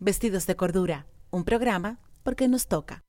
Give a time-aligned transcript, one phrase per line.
[0.00, 3.07] Vestidos de Cordura, un programa porque nos toca.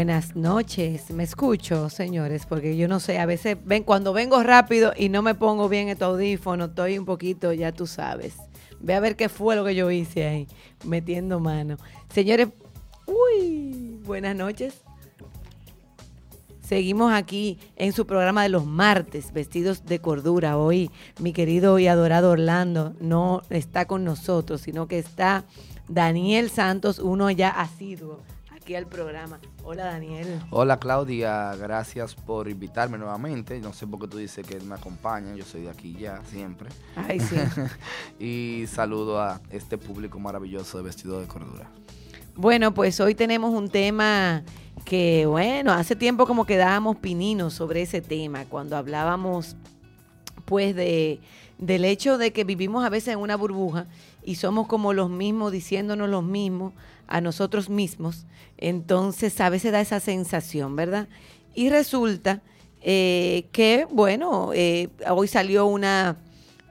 [0.00, 4.94] Buenas noches, me escucho, señores, porque yo no sé, a veces ven cuando vengo rápido
[4.96, 8.36] y no me pongo bien este audífono, estoy un poquito, ya tú sabes.
[8.80, 10.48] Ve a ver qué fue lo que yo hice ahí,
[10.86, 11.76] metiendo mano.
[12.14, 12.48] Señores,
[13.04, 14.80] uy, buenas noches.
[16.62, 20.56] Seguimos aquí en su programa de los martes, vestidos de cordura.
[20.56, 25.44] Hoy mi querido y adorado Orlando no está con nosotros, sino que está
[25.88, 28.20] Daniel Santos, uno ya asiduo
[28.70, 29.40] aquí al programa.
[29.64, 30.40] Hola Daniel.
[30.50, 33.58] Hola Claudia, gracias por invitarme nuevamente.
[33.58, 36.68] No sé por qué tú dices que me acompaña, yo soy de aquí ya, siempre.
[36.94, 37.34] Ay, sí.
[38.24, 41.68] y saludo a este público maravilloso de Vestido de Cordura.
[42.36, 44.44] Bueno, pues hoy tenemos un tema
[44.84, 49.56] que, bueno, hace tiempo como que dábamos pininos sobre ese tema, cuando hablábamos
[50.44, 51.20] pues de,
[51.58, 53.86] del hecho de que vivimos a veces en una burbuja
[54.24, 56.72] y somos como los mismos diciéndonos los mismos
[57.10, 61.08] a nosotros mismos, entonces a veces da esa sensación, ¿verdad?
[61.54, 62.40] Y resulta
[62.82, 66.16] eh, que, bueno, eh, hoy salió una,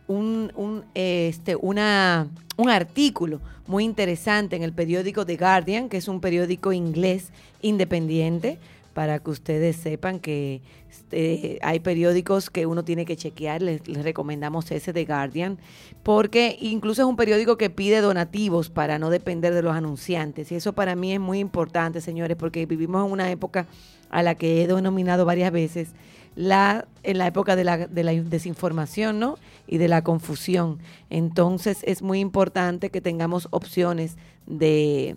[0.07, 6.07] un, un, este, una, un artículo muy interesante en el periódico The Guardian, que es
[6.07, 7.31] un periódico inglés
[7.61, 8.57] independiente,
[8.93, 14.71] para que ustedes sepan que este, hay periódicos que uno tiene que chequear, les, recomendamos
[14.71, 15.57] ese de Guardian,
[16.03, 20.51] porque incluso es un periódico que pide donativos para no depender de los anunciantes.
[20.51, 23.67] Y eso para mí es muy importante, señores, porque vivimos en una época
[24.09, 25.89] a la que he denominado varias veces
[26.35, 29.37] la, en la época de la, de la desinformación ¿no?
[29.67, 30.79] y de la confusión.
[31.09, 35.15] Entonces es muy importante que tengamos opciones de,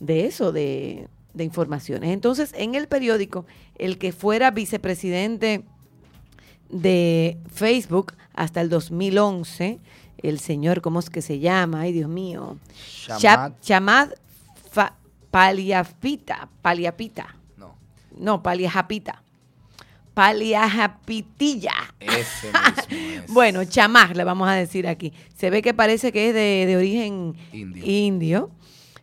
[0.00, 2.10] de eso, de de informaciones.
[2.10, 3.46] Entonces, en el periódico,
[3.76, 5.64] el que fuera vicepresidente
[6.68, 9.78] de Facebook hasta el 2011,
[10.22, 11.82] el señor, ¿cómo es que se llama?
[11.82, 12.58] Ay, Dios mío.
[13.18, 13.52] Chamad.
[13.60, 14.10] Chamad
[15.30, 16.48] Paliapita.
[16.62, 17.36] Paliapita.
[17.56, 17.74] No.
[18.18, 19.22] No, Paliajapita.
[20.14, 21.72] Paliajapitilla.
[22.00, 23.32] Ese mismo es.
[23.32, 25.12] bueno, Chamad, le vamos a decir aquí.
[25.36, 27.84] Se ve que parece que es de, de origen Indio.
[27.86, 28.50] indio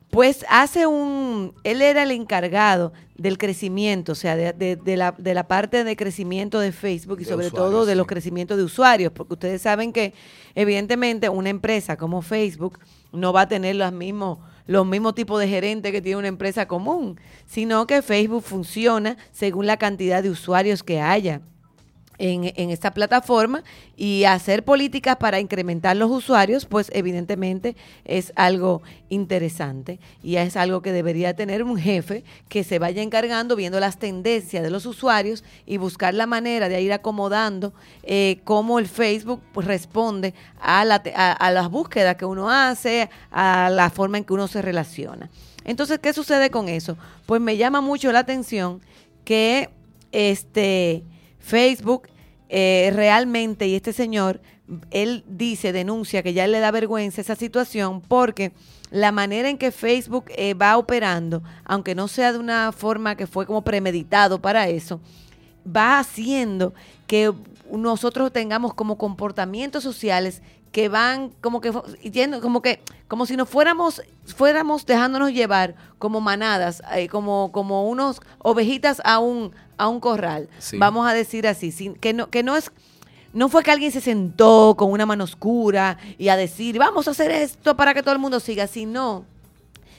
[0.10, 5.14] pues hace un, él era el encargado del crecimiento, o sea, de, de, de, la,
[5.18, 7.98] de la, parte de crecimiento de Facebook y sobre usuarios, todo de sí.
[7.98, 10.14] los crecimientos de usuarios, porque ustedes saben que
[10.54, 12.80] evidentemente una empresa como Facebook
[13.12, 16.68] no va a tener los mismos, los mismos tipos de gerentes que tiene una empresa
[16.68, 21.42] común, sino que Facebook funciona según la cantidad de usuarios que haya
[22.18, 23.64] en, esta plataforma
[23.96, 30.82] y hacer políticas para incrementar los usuarios, pues evidentemente es algo interesante y es algo
[30.82, 35.44] que debería tener un jefe que se vaya encargando, viendo las tendencias de los usuarios
[35.66, 41.02] y buscar la manera de ir acomodando eh, cómo el Facebook pues, responde a, la,
[41.16, 45.30] a, a las búsquedas que uno hace, a la forma en que uno se relaciona.
[45.64, 46.98] Entonces, ¿qué sucede con eso?
[47.26, 48.82] Pues me llama mucho la atención
[49.24, 49.70] que
[50.12, 51.04] este
[51.46, 52.10] Facebook
[52.50, 54.42] eh, realmente, y este señor,
[54.90, 58.52] él dice, denuncia que ya le da vergüenza esa situación porque
[58.90, 63.28] la manera en que Facebook eh, va operando, aunque no sea de una forma que
[63.28, 65.00] fue como premeditado para eso,
[65.66, 66.74] va haciendo
[67.06, 67.32] que
[67.72, 70.42] nosotros tengamos como comportamientos sociales
[70.72, 71.72] que van como que
[72.12, 77.88] yendo, como que como si nos fuéramos fuéramos dejándonos llevar como manadas eh, como como
[77.88, 80.78] unos ovejitas a un a un corral Sí.
[80.78, 82.72] vamos a decir así sin, que no que no es
[83.34, 87.12] no fue que alguien se sentó con una mano oscura y a decir vamos a
[87.12, 89.26] hacer esto para que todo el mundo siga sino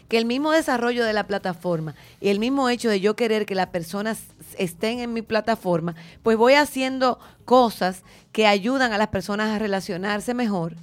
[0.08, 3.56] que el mismo desarrollo de la plataforma y el mismo hecho de yo querer que
[3.56, 4.20] las personas
[4.56, 10.32] estén en mi plataforma, pues voy haciendo cosas que ayudan a las personas a relacionarse
[10.32, 10.74] mejor.
[10.74, 10.76] Uh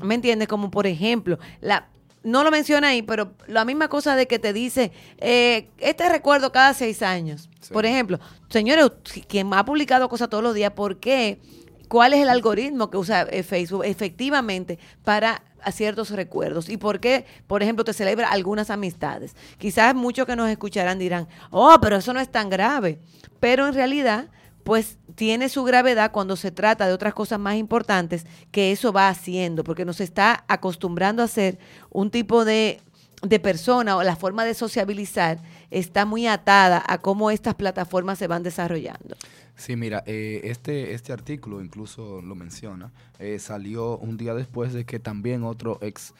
[0.00, 0.04] -huh.
[0.04, 0.48] ¿Me entiendes?
[0.48, 1.88] Como por ejemplo, la
[2.22, 6.52] no lo menciona ahí, pero la misma cosa de que te dice, eh, este recuerdo
[6.52, 7.48] cada seis años.
[7.60, 7.72] Sí.
[7.72, 8.18] Por ejemplo,
[8.48, 8.90] señores,
[9.28, 11.40] quien ha publicado cosas todos los días, ¿por qué?
[11.88, 17.00] ¿Cuál es el algoritmo que usa eh, Facebook efectivamente para a ciertos recuerdos y por
[17.00, 19.36] qué, por ejemplo, te celebra algunas amistades.
[19.58, 22.98] Quizás muchos que nos escucharán dirán, oh, pero eso no es tan grave.
[23.40, 24.28] Pero en realidad,
[24.64, 29.08] pues tiene su gravedad cuando se trata de otras cosas más importantes que eso va
[29.08, 31.58] haciendo, porque nos está acostumbrando a hacer
[31.90, 32.80] un tipo de
[33.22, 35.38] de persona o la forma de sociabilizar
[35.70, 39.16] está muy atada a cómo estas plataformas se van desarrollando.
[39.56, 44.86] Sí, mira, eh, este, este artículo incluso lo menciona, eh, salió un día después de
[44.86, 46.14] que también otro ex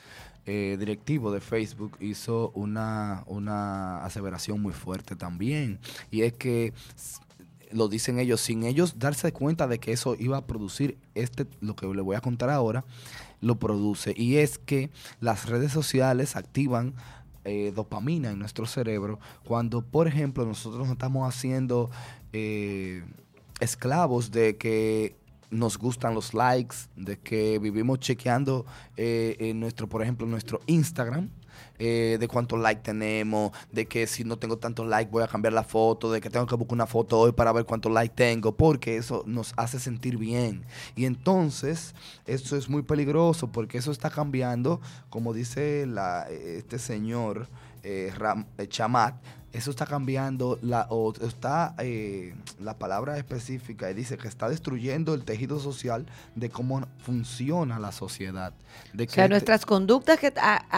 [0.45, 5.79] eh, directivo de Facebook hizo una, una aseveración muy fuerte también,
[6.11, 6.75] y es que
[7.73, 11.77] lo dicen ellos, sin ellos darse cuenta de que eso iba a producir este, lo
[11.77, 12.85] que le voy a contar ahora,
[13.41, 14.15] lo produce.
[14.17, 14.91] Y es que
[15.21, 16.95] las redes sociales activan
[17.45, 21.91] eh, dopamina en nuestro cerebro cuando, por ejemplo, nosotros nos estamos haciendo
[22.33, 23.03] eh,
[23.61, 25.17] esclavos de que
[25.51, 28.67] nos gustan los likes, de que vivimos chequeando
[28.97, 31.31] eh, en nuestro, por ejemplo, nuestro Instagram
[31.81, 35.55] eh, de cuántos likes tenemos, de que si no tengo tantos likes voy a cambiar
[35.55, 38.53] la foto, de que tengo que buscar una foto hoy para ver cuántos likes tengo,
[38.55, 40.65] porque eso nos hace sentir bien.
[40.95, 41.95] Y entonces,
[42.27, 47.49] eso es muy peligroso porque eso está cambiando, como dice la, este señor
[47.83, 49.15] eh, Ram, eh, Chamat,
[49.53, 55.13] eso está cambiando la o está eh, la palabra específica y dice que está destruyendo
[55.15, 56.07] el tejido social
[56.37, 58.53] de cómo funciona la sociedad
[58.93, 60.33] de que o sea nuestras conductas que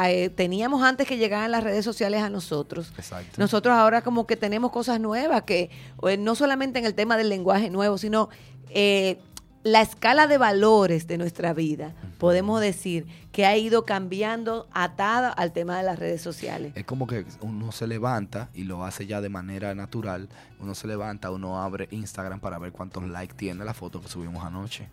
[0.07, 3.39] eh, teníamos antes que llegaran las redes sociales a nosotros Exacto.
[3.39, 5.71] nosotros ahora como que tenemos cosas nuevas que
[6.05, 8.31] eh, no solamente en el tema del lenguaje nuevo sino
[8.71, 9.19] eh,
[9.65, 15.53] la escala de valores de nuestra vida, podemos decir que ha ido cambiando atada al
[15.53, 16.73] tema de las redes sociales.
[16.75, 20.29] Es como que uno se levanta y lo hace ya de manera natural.
[20.59, 24.45] Uno se levanta, uno abre Instagram para ver cuántos likes tiene la foto que subimos
[24.45, 24.89] anoche.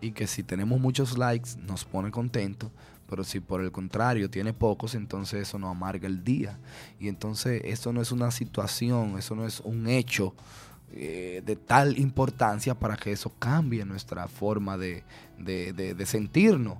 [0.00, 2.70] Y que si tenemos muchos likes nos pone contento,
[3.08, 6.58] pero si por el contrario tiene pocos, entonces eso nos amarga el día.
[7.00, 10.34] Y entonces eso no es una situación, eso no es un hecho
[10.96, 15.02] eh, de tal importancia para que eso cambie nuestra forma de,
[16.06, 16.78] sentirnos.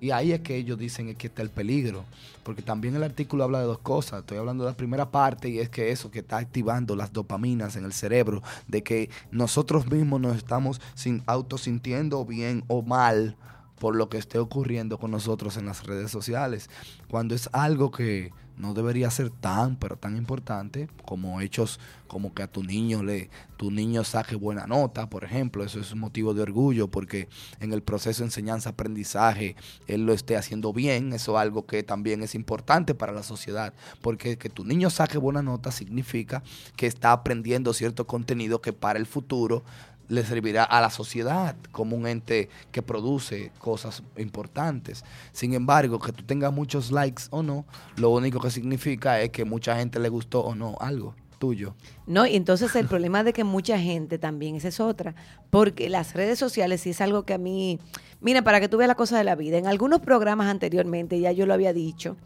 [0.00, 2.04] Y ahí es que ellos dicen que está el peligro.
[2.42, 4.20] Porque también el artículo habla de dos cosas.
[4.20, 7.76] Estoy hablando de la primera parte y es que eso que está activando las dopaminas
[7.76, 13.36] en el cerebro, de que nosotros mismos nos estamos sin, autosintiendo bien o mal
[13.78, 16.68] por lo que esté ocurriendo con nosotros en las redes sociales.
[17.08, 22.42] Cuando es algo que no debería ser tan, pero tan importante como hechos como que
[22.42, 26.34] a tu niño le, tu niño saque buena nota, por ejemplo, eso es un motivo
[26.34, 27.28] de orgullo porque
[27.60, 29.56] en el proceso de enseñanza-aprendizaje
[29.86, 33.72] él lo esté haciendo bien, eso es algo que también es importante para la sociedad,
[34.02, 36.42] porque que tu niño saque buena nota significa
[36.76, 39.62] que está aprendiendo cierto contenido que para el futuro
[40.12, 45.04] le servirá a la sociedad como un ente que produce cosas importantes.
[45.32, 47.64] Sin embargo, que tú tengas muchos likes o no,
[47.96, 51.74] lo único que significa es que mucha gente le gustó o no algo tuyo.
[52.06, 55.14] No, y entonces el problema de que mucha gente también, esa es otra,
[55.48, 57.80] porque las redes sociales sí es algo que a mí,
[58.20, 61.32] mira, para que tú veas la cosa de la vida, en algunos programas anteriormente, ya
[61.32, 62.18] yo lo había dicho,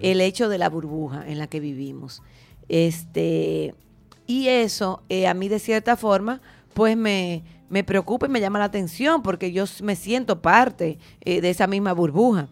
[0.00, 2.20] el hecho de la burbuja en la que vivimos.
[2.68, 3.76] Este,
[4.26, 6.42] y eso eh, a mí de cierta forma
[6.78, 11.40] pues me, me preocupa y me llama la atención porque yo me siento parte eh,
[11.40, 12.46] de esa misma burbuja.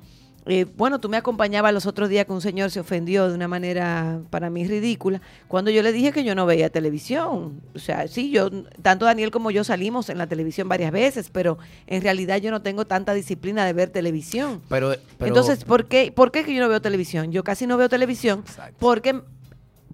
[0.46, 3.46] Eh, bueno, tú me acompañabas los otros días que un señor se ofendió de una
[3.46, 7.60] manera para mí ridícula cuando yo le dije que yo no veía televisión.
[7.72, 8.50] O sea, sí, yo,
[8.82, 11.56] tanto Daniel como yo salimos en la televisión varias veces, pero
[11.86, 14.60] en realidad yo no tengo tanta disciplina de ver televisión.
[14.68, 17.30] Pero, Entonces, ¿por qué, ¿por qué que yo no veo televisión?
[17.30, 18.42] Yo casi no veo televisión
[18.80, 19.22] porque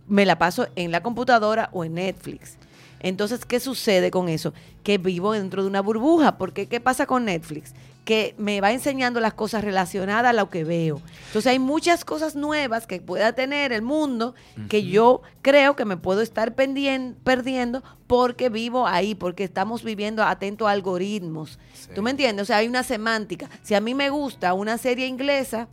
[0.09, 2.57] me la paso en la computadora o en Netflix.
[3.03, 4.55] Entonces, ¿qué sucede con eso?
[4.83, 7.75] Que vivo dentro de una burbuja, porque ¿qué pasa con Netflix?
[8.05, 11.01] que me va enseñando las cosas relacionadas a lo que veo.
[11.27, 14.35] Entonces hay muchas cosas nuevas que pueda tener el mundo
[14.69, 20.67] que yo creo que me puedo estar perdiendo porque vivo ahí, porque estamos viviendo atento
[20.67, 21.59] a algoritmos.
[21.95, 22.43] ¿Tú me entiendes?
[22.43, 23.49] O sea, hay una semántica.
[23.63, 25.69] Si a mí me gusta una serie inglesa,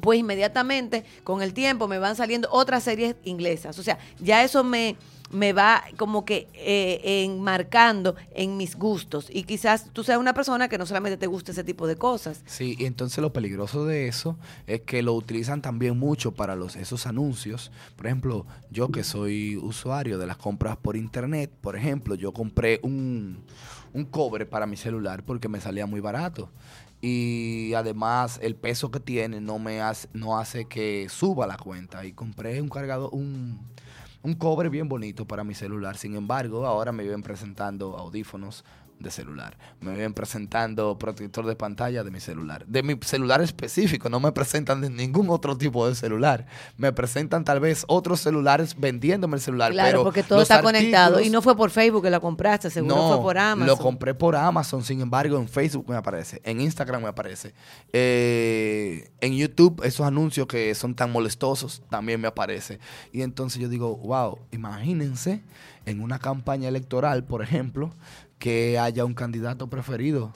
[0.00, 3.78] pues inmediatamente con el tiempo me van saliendo otras series inglesas.
[3.78, 4.96] O sea, ya eso me
[5.30, 9.28] me va como que eh, enmarcando en mis gustos.
[9.30, 12.42] Y quizás tú seas una persona que no solamente te guste ese tipo de cosas.
[12.46, 16.76] Sí, y entonces lo peligroso de eso es que lo utilizan también mucho para los,
[16.76, 17.72] esos anuncios.
[17.96, 22.80] Por ejemplo, yo que soy usuario de las compras por internet, por ejemplo, yo compré
[22.82, 23.44] un,
[23.92, 26.50] un cobre para mi celular porque me salía muy barato
[27.00, 32.04] y además el peso que tiene no me hace, no hace que suba la cuenta
[32.04, 33.60] y compré un cargador un
[34.26, 35.96] un cobre bien bonito para mi celular.
[35.96, 38.64] Sin embargo, ahora me vienen presentando audífonos
[38.98, 39.58] de celular.
[39.80, 42.66] Me ven presentando protector de pantalla de mi celular.
[42.66, 46.46] De mi celular específico, no me presentan de ningún otro tipo de celular.
[46.76, 49.72] Me presentan tal vez otros celulares vendiéndome el celular.
[49.72, 51.20] Claro, pero porque todo está conectado.
[51.20, 53.66] Y no fue por Facebook que lo compraste, seguro no, fue por Amazon.
[53.66, 57.54] Lo compré por Amazon, sin embargo, en Facebook me aparece, en Instagram me aparece.
[57.92, 62.78] Eh, en YouTube, esos anuncios que son tan molestosos, también me aparece.
[63.12, 65.42] Y entonces yo digo, wow, imagínense
[65.86, 67.94] en una campaña electoral, por ejemplo,
[68.38, 70.32] que haya un candidato preferido.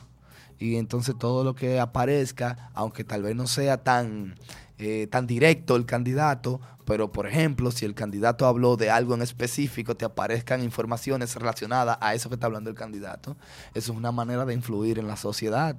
[0.58, 4.36] Y entonces todo lo que aparezca, aunque tal vez no sea tan,
[4.78, 9.22] eh, tan directo el candidato, pero por ejemplo, si el candidato habló de algo en
[9.22, 13.36] específico, te aparezcan informaciones relacionadas a eso que está hablando el candidato.
[13.74, 15.76] Eso es una manera de influir en la sociedad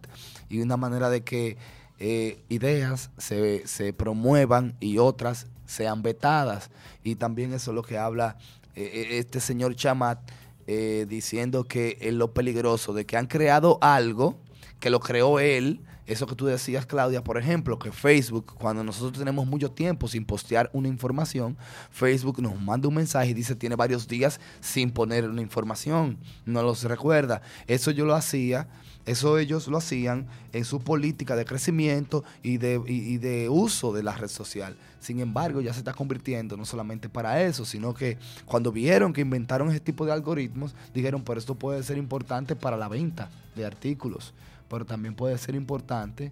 [0.50, 1.58] y una manera de que
[2.00, 6.72] eh, ideas se, se promuevan y otras sean vetadas.
[7.04, 8.38] Y también eso es lo que habla
[8.75, 10.20] eh, eh, este señor Chamat
[10.74, 14.40] eh, diciendo que es lo peligroso de que han creado algo
[14.80, 15.82] que lo creó él.
[16.06, 20.24] Eso que tú decías, Claudia, por ejemplo, que Facebook, cuando nosotros tenemos mucho tiempo sin
[20.24, 21.58] postear una información,
[21.90, 26.18] Facebook nos manda un mensaje y dice tiene varios días sin poner una información.
[26.46, 27.42] No los recuerda.
[27.68, 28.70] Eso yo lo hacía,
[29.05, 34.03] eso ellos lo hacían en su política de crecimiento y de, y- de uso de
[34.03, 34.75] la red social.
[35.00, 39.22] Sin embargo, ya se está convirtiendo no solamente para eso, sino que cuando vieron que
[39.22, 43.65] inventaron ese tipo de algoritmos, dijeron, pero esto puede ser importante para la venta de
[43.65, 44.34] artículos,
[44.70, 46.31] pero también puede ser importante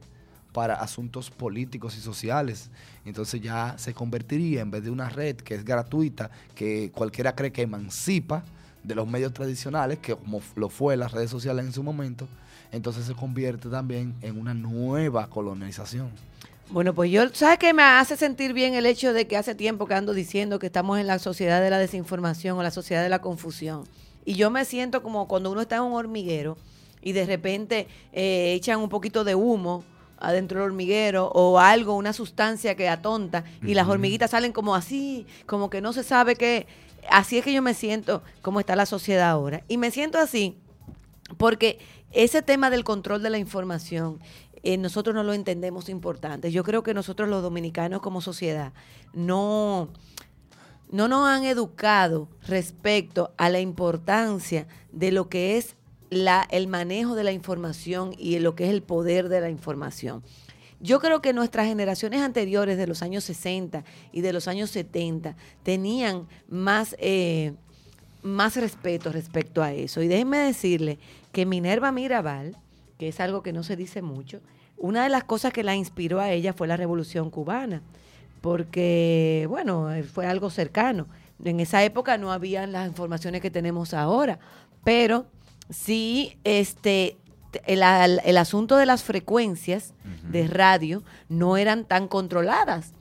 [0.54, 2.70] para asuntos políticos y sociales.
[3.06, 7.52] Entonces ya se convertiría, en vez de una red que es gratuita, que cualquiera cree
[7.52, 8.44] que emancipa
[8.84, 12.28] de los medios tradicionales, que como lo fue las redes sociales en su momento,
[12.72, 16.10] entonces se convierte también en una nueva colonización.
[16.72, 19.88] Bueno, pues yo, ¿sabes qué me hace sentir bien el hecho de que hace tiempo
[19.88, 23.10] que ando diciendo que estamos en la sociedad de la desinformación o la sociedad de
[23.10, 23.86] la confusión?
[24.24, 26.58] Y yo me siento como cuando uno está en un hormiguero
[27.02, 29.84] y de repente eh, echan un poquito de humo
[30.20, 35.26] adentro del hormiguero o algo, una sustancia que atonta y las hormiguitas salen como así,
[35.48, 36.68] como que no se sabe qué.
[37.10, 39.64] Así es que yo me siento como está la sociedad ahora.
[39.68, 40.58] Y me siento así
[41.38, 41.80] porque
[42.12, 44.20] ese tema del control de la información,
[44.64, 46.52] eh, nosotros no lo entendemos importante.
[46.52, 48.74] Yo creo que nosotros los dominicanos como sociedad
[49.14, 49.90] no,
[50.92, 55.76] no nos han educado respecto a la importancia de lo que es
[56.10, 60.24] la, el manejo de la información y lo que es el poder de la información.
[60.82, 65.36] Yo creo que nuestras generaciones anteriores de los años 60 y de los años 70
[65.62, 67.54] tenían más, eh,
[68.24, 70.02] más respeto respecto a eso.
[70.02, 70.98] Y déjenme decirle
[71.32, 72.58] que Minerva Mirabal,
[72.98, 74.42] que es algo que no se dice mucho,
[74.78, 77.82] una de las cosas que la inspiró a ella fue la Revolución Cubana,
[78.42, 81.08] porque, bueno, eh, fue algo cercano.
[81.44, 84.40] En esa época no habían las informaciones que tenemos ahora,
[84.84, 85.26] pero
[85.70, 87.18] sí, este,
[87.66, 89.94] el, asunto de las frecuencias
[90.30, 92.94] de radio no eran tan controladas.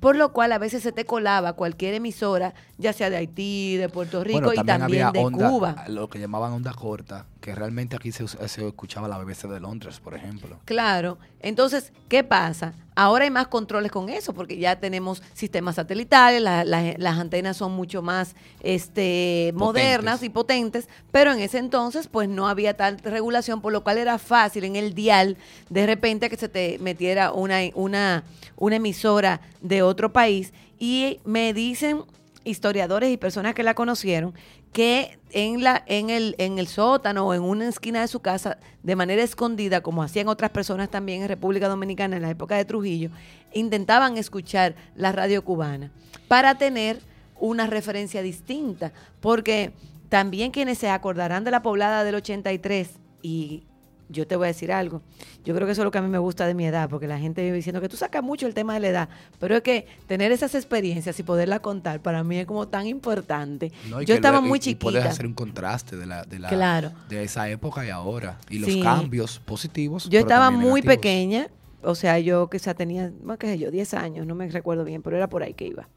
[0.00, 3.90] Por lo cual a veces se te colaba cualquier emisora, ya sea de Haití, de
[3.90, 5.84] Puerto Rico y también de onda, Cuba.
[5.88, 10.14] lo que llamaban onda corta, que realmente aquí se, escuchaba la BBC de Londres, por
[10.14, 10.60] ejemplo.
[10.64, 11.18] Claro.
[11.40, 12.72] Entonces, ¿qué pasa?
[12.94, 17.56] Ahora hay más controles con eso, porque ya tenemos sistemas satelitales, la- la- las antenas
[17.56, 22.98] son mucho más este, modernas y potentes, pero en ese entonces, pues no había tal
[23.00, 25.36] regulación, por lo cual era fácil en el dial
[25.68, 28.24] de repente que se te metiera una, una,
[28.56, 30.52] una emisora de otro país.
[30.78, 32.02] Y me dicen
[32.44, 34.34] historiadores y personas que la conocieron
[34.72, 38.58] que en la en el en el sótano o en una esquina de su casa
[38.82, 42.64] de manera escondida como hacían otras personas también en República Dominicana en la época de
[42.64, 43.10] Trujillo
[43.52, 45.90] intentaban escuchar la radio cubana
[46.28, 47.00] para tener
[47.42, 48.92] una referencia distinta.
[49.20, 49.72] Porque
[50.08, 52.88] también quienes se acordarán de la poblada del 83
[53.20, 53.64] y
[54.12, 55.02] yo te voy a decir algo.
[55.44, 57.08] Yo creo que eso es lo que a mí me gusta de mi edad, porque
[57.08, 59.08] la gente vive diciendo que tú sacas mucho el tema de la edad,
[59.40, 63.72] pero es que tener esas experiencias y poderla contar para mí es como tan importante.
[63.90, 64.00] ¿no?
[64.00, 65.08] Y yo que estaba lo- y- muy y puedes chiquita.
[65.12, 66.92] hacer un contraste de, la, de, la, Claro.
[67.08, 68.38] de esa época y ahora.
[68.50, 68.80] Y los Sí.
[68.82, 70.08] cambios positivos.
[70.08, 70.96] Yo estaba muy negativos.
[70.96, 71.46] pequeña,
[71.82, 75.02] o sea, yo quizá tenía, bueno, qué sé yo, 10 años, no me recuerdo bien,
[75.02, 75.88] pero era por ahí que iba.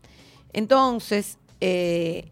[0.53, 2.31] Entonces, eh,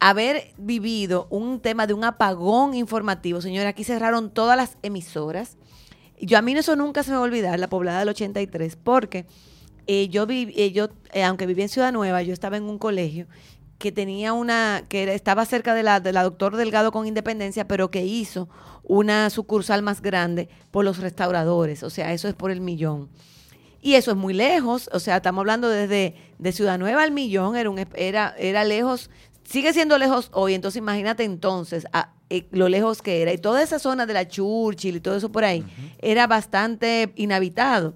[0.00, 5.56] haber vivido un tema de un apagón informativo, señora, aquí cerraron todas las emisoras.
[6.20, 9.26] Yo a mí eso nunca se me va a olvidar, la poblada del 83, porque
[9.86, 12.78] eh, yo, vi, eh, yo eh, aunque vivía en Ciudad Nueva, yo estaba en un
[12.78, 13.26] colegio
[13.78, 17.90] que tenía una, que estaba cerca de la, de la doctor Delgado con Independencia, pero
[17.90, 18.48] que hizo
[18.82, 23.10] una sucursal más grande por los restauradores, o sea, eso es por el millón.
[23.82, 27.54] Y eso es muy lejos, o sea, estamos hablando desde de Ciudad Nueva al Millón,
[27.56, 29.10] era, un, era, era lejos
[29.48, 33.32] sigue siendo lejos hoy, entonces imagínate entonces a, eh, lo lejos que era.
[33.32, 35.64] Y toda esa zona de la Churchill y todo eso por ahí
[35.98, 37.94] era bastante inhabitado.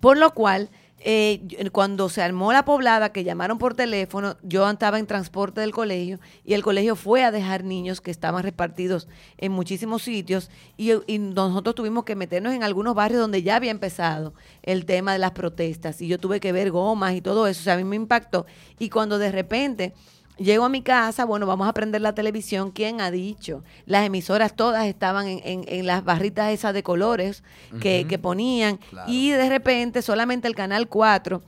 [0.00, 5.00] Por lo cual, eh, cuando se armó la poblada, que llamaron por teléfono, yo estaba
[5.00, 9.50] en transporte del colegio y el colegio fue a dejar niños que estaban repartidos en
[9.50, 14.34] muchísimos sitios y, y nosotros tuvimos que meternos en algunos barrios donde ya había empezado
[14.62, 17.64] el tema de las protestas y yo tuve que ver gomas y todo eso, o
[17.64, 18.46] sea, a mí me impactó.
[18.78, 19.94] Y cuando de repente
[20.42, 22.72] Llego a mi casa, bueno, vamos a prender la televisión.
[22.72, 23.62] ¿Quién ha dicho?
[23.86, 27.44] Las emisoras todas estaban en, las barritas esas de colores
[27.80, 28.80] que, ponían.
[29.06, 31.42] Y de repente solamente el canal 4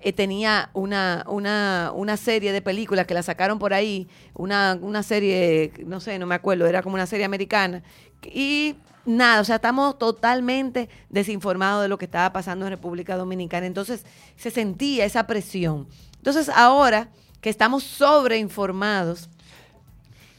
[0.00, 4.08] eh, tenía una, una, una, serie de películas que la sacaron por ahí.
[4.34, 7.84] Una, una serie, no sé, no me acuerdo, era como una serie americana.
[8.24, 8.74] Y
[9.06, 13.66] nada, o sea, estamos totalmente desinformados de lo que estaba pasando en República Dominicana.
[13.66, 14.04] Entonces
[14.34, 15.86] se sentía esa presión.
[16.16, 19.28] Entonces ahora que estamos sobreinformados,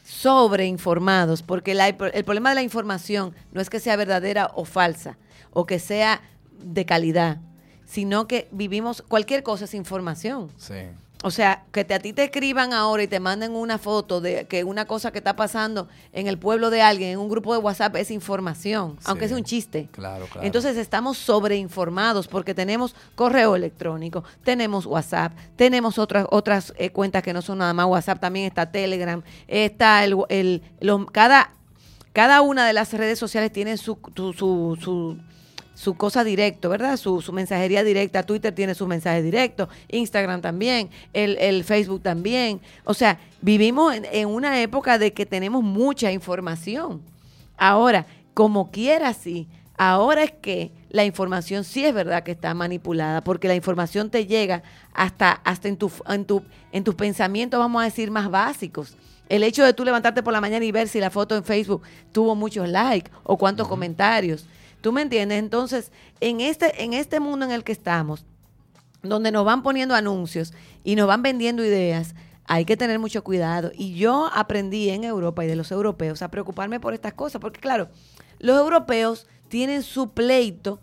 [0.04, 5.18] sobreinformados, porque el problema de la información no es que sea verdadera o falsa,
[5.52, 6.22] o que sea
[6.60, 7.40] de calidad,
[7.86, 10.52] sino que vivimos, cualquier cosa es información.
[10.58, 10.76] Sí.
[11.24, 14.46] O sea, que te, a ti te escriban ahora y te manden una foto de
[14.46, 17.60] que una cosa que está pasando en el pueblo de alguien, en un grupo de
[17.60, 19.88] WhatsApp, es información, aunque sea un chiste.
[19.92, 20.46] Claro, claro.
[20.46, 27.34] Entonces estamos sobreinformados porque tenemos correo electrónico, tenemos WhatsApp, tenemos otras otras eh, cuentas que
[27.34, 30.62] no son nada más WhatsApp, también está Telegram, está el, el
[31.12, 31.52] cada
[32.14, 35.18] cada una de las redes sociales tiene su, su, su su
[35.98, 36.98] cosa directo, ¿verdad?
[36.98, 38.24] Su, su, mensajería directa.
[38.24, 42.62] Twitter tiene sus mensajes directos, Instagram también, el, el Facebook también.
[42.84, 47.02] O sea, vivimos en, una época de que tenemos mucha información.
[47.58, 49.48] Ahora, como quiera, sí.
[49.78, 54.28] Ahora es que la información sí es verdad que está manipulada, porque la información te
[54.28, 54.62] llega
[54.94, 58.96] hasta, hasta en, tu, en, tu, en tus pensamientos, vamos a decir, más básicos.
[59.30, 61.82] El hecho de tú levantarte por la mañana y ver si la foto en Facebook
[62.12, 64.46] tuvo muchos likes o cuántos comentarios.
[64.82, 65.40] ¿Tú me entiendes?
[65.40, 68.26] Entonces, en este, en este mundo en el que estamos,
[69.04, 73.72] donde nos van poniendo anuncios y nos van vendiendo ideas, hay que tener mucho cuidado.
[73.76, 77.60] Y yo aprendí en Europa y de los europeos a preocuparme por estas cosas, porque
[77.60, 77.90] claro,
[78.40, 80.80] los europeos tienen su pleito,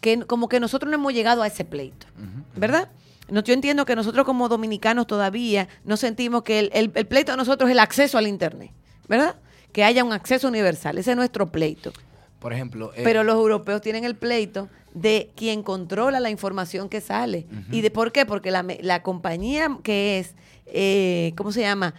[0.00, 2.06] que como que nosotros no hemos llegado a ese pleito,
[2.54, 2.90] ¿verdad?
[3.28, 7.68] yo entiendo que nosotros como dominicanos todavía no sentimos que el, el pleito de nosotros
[7.68, 8.70] es el acceso al Internet,
[9.06, 9.36] ¿verdad?
[9.72, 11.92] Que haya un acceso universal, ese es nuestro pleito.
[12.38, 12.92] Por ejemplo.
[12.94, 17.46] Eh, Pero los europeos tienen el pleito de quien controla la información que sale.
[17.70, 18.26] ¿Y de por qué?
[18.26, 20.34] Porque la, compañía que es,
[20.66, 21.94] eh, ¿cómo se llama?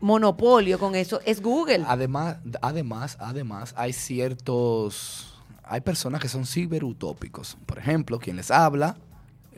[0.00, 1.84] Monopolio con eso es Google.
[1.86, 5.38] Además, además, además, hay ciertos.
[5.62, 7.56] Hay personas que son ciberutópicos.
[7.66, 8.96] Por ejemplo, quien les habla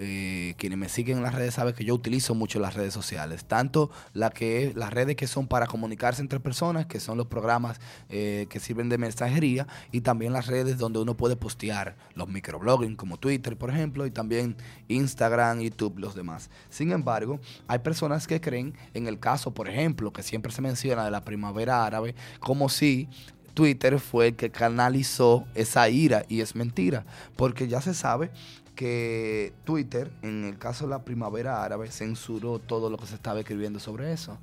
[0.05, 3.45] eh, quienes me siguen en las redes saben que yo utilizo mucho las redes sociales,
[3.45, 7.81] tanto la que, las redes que son para comunicarse entre personas, que son los programas
[8.09, 12.97] eh, que sirven de mensajería, y también las redes donde uno puede postear los microblogging,
[12.97, 14.57] como Twitter, por ejemplo, y también
[14.89, 16.51] Instagram, YouTube, los demás.
[16.69, 17.39] Sin embargo,
[17.69, 21.25] hay personas que creen, en el caso, por ejemplo, que siempre se menciona de la
[21.25, 23.09] primavera árabe, como si
[23.55, 27.05] Twitter fue el que canalizó esa ira y es mentira,
[27.37, 28.31] porque ya se sabe
[28.75, 33.41] que Twitter, en el caso de la primavera árabe, censuró todo lo que se estaba
[33.41, 34.39] escribiendo sobre eso.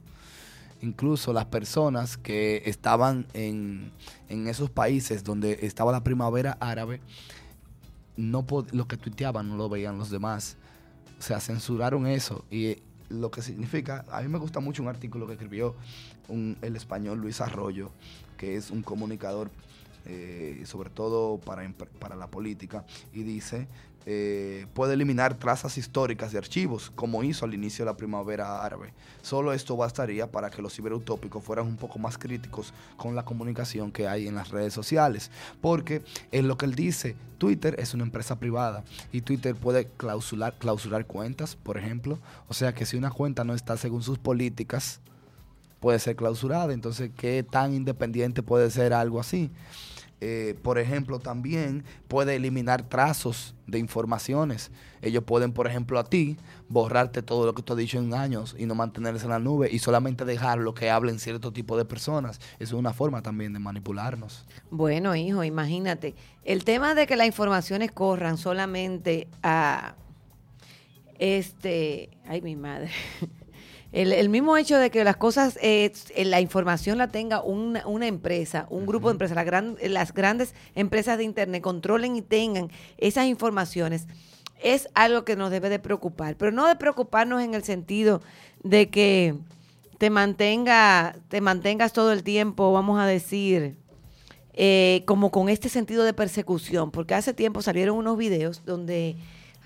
[0.81, 3.91] Incluso las personas que estaban en,
[4.29, 7.01] esos países donde estaba la primavera árabe,
[8.15, 10.57] no lo que tuiteaban no lo veían los demás.
[11.19, 12.45] O sea, censuraron eso.
[12.49, 12.77] Y
[13.09, 15.75] lo que significa, a mí me gusta mucho un artículo que escribió
[16.29, 17.91] el español Luis Arroyo,
[18.39, 19.51] que es un comunicador
[20.05, 23.67] eh, sobre todo para, para la política, y dice
[24.05, 28.93] eh, puede eliminar trazas históricas de archivos, como hizo al inicio de la primavera árabe.
[29.21, 33.91] Solo esto bastaría para que los ciberutópicos fueran un poco más críticos con la comunicación
[33.91, 35.29] que hay en las redes sociales.
[35.61, 40.57] Porque en lo que él dice, Twitter es una empresa privada y Twitter puede clausurar,
[40.57, 42.17] clausurar cuentas, por ejemplo.
[42.47, 45.01] O sea que si una cuenta no está según sus políticas,
[45.79, 46.73] puede ser clausurada.
[46.73, 49.51] Entonces, ¿qué tan independiente puede ser algo así?
[50.21, 54.69] Eh, por ejemplo, también puede eliminar trazos de informaciones.
[55.01, 56.37] Ellos pueden, por ejemplo, a ti,
[56.67, 59.69] borrarte todo lo que tú has dicho en años y no mantenerse en la nube
[59.71, 62.39] y solamente dejar lo que hablen cierto tipo de personas.
[62.59, 64.45] Eso es una forma también de manipularnos.
[64.69, 66.15] Bueno, hijo, imagínate.
[66.43, 69.95] El tema de que las informaciones corran solamente a...
[71.17, 72.09] Este...
[72.25, 72.91] Ay, mi madre.
[73.91, 75.91] El, mismo hecho de que las cosas, eh,
[76.23, 79.37] la información la tenga una, una empresa, un grupo de empresas,
[79.81, 84.05] las grandes empresas de Internet controlen y tengan esas informaciones,
[84.61, 86.35] es algo que nos debe de preocupar.
[86.35, 88.21] Pero no de preocuparnos en el sentido
[88.63, 89.35] de que
[89.97, 93.75] te mantenga, te mantengas todo el tiempo, vamos a decir,
[94.53, 99.15] eh, como con este sentido de persecución, porque hace tiempo salieron unos videos donde,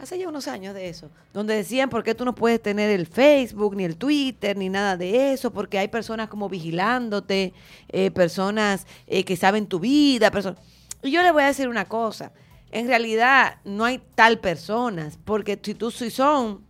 [0.04, 3.08] hace ya unos años de eso, donde decían por qué tú no puedes tener el
[3.08, 7.54] Facebook, ni el Twitter, ni nada de eso, porque hay personas como vigilándote,
[7.90, 10.60] eh, personas eh, que saben tu vida, personas...
[11.02, 12.32] Y yo le voy a decir una cosa,
[12.72, 16.62] en realidad no hay tal personas, porque si tú si son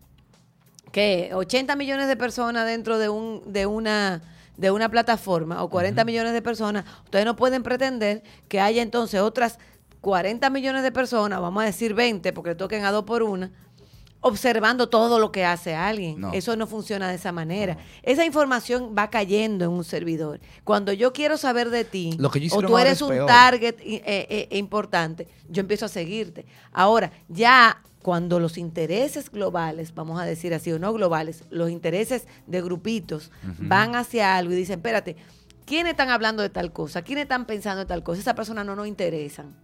[0.92, 4.22] que 80 millones de personas dentro de un de una
[4.58, 9.20] de una plataforma o 40 millones de personas, ustedes no pueden pretender que haya entonces
[9.20, 9.58] otras
[10.04, 13.54] 40 millones de personas, vamos a decir 20 porque toquen a dos por una,
[14.20, 16.20] observando todo lo que hace alguien.
[16.20, 16.34] No.
[16.34, 17.78] Eso no funciona de esa manera.
[18.02, 20.42] Esa información va cayendo en un servidor.
[20.66, 23.28] Cuando yo quiero saber de ti, Lo que o tú eres es un peor.
[23.28, 26.46] target eh, eh, eh, importante, yo empiezo a seguirte.
[26.74, 32.28] Ahora, ya cuando los intereses globales, vamos a decir así o no globales, los intereses
[32.46, 35.16] de grupitos van hacia algo y dicen, espérate,
[35.66, 37.04] ¿quiénes están hablando de tal cosa?
[37.04, 38.20] ¿Quiénes están pensando de tal cosa?
[38.20, 39.63] Esa persona no nos interesan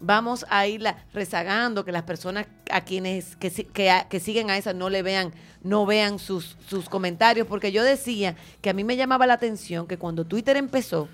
[0.00, 4.56] vamos a irla rezagando que las personas a quienes que, que, a- que siguen a
[4.56, 5.32] esa no le vean
[5.62, 9.86] no vean sus, sus comentarios porque yo decía que a mí me llamaba la atención
[9.88, 11.08] que cuando Twitter empezó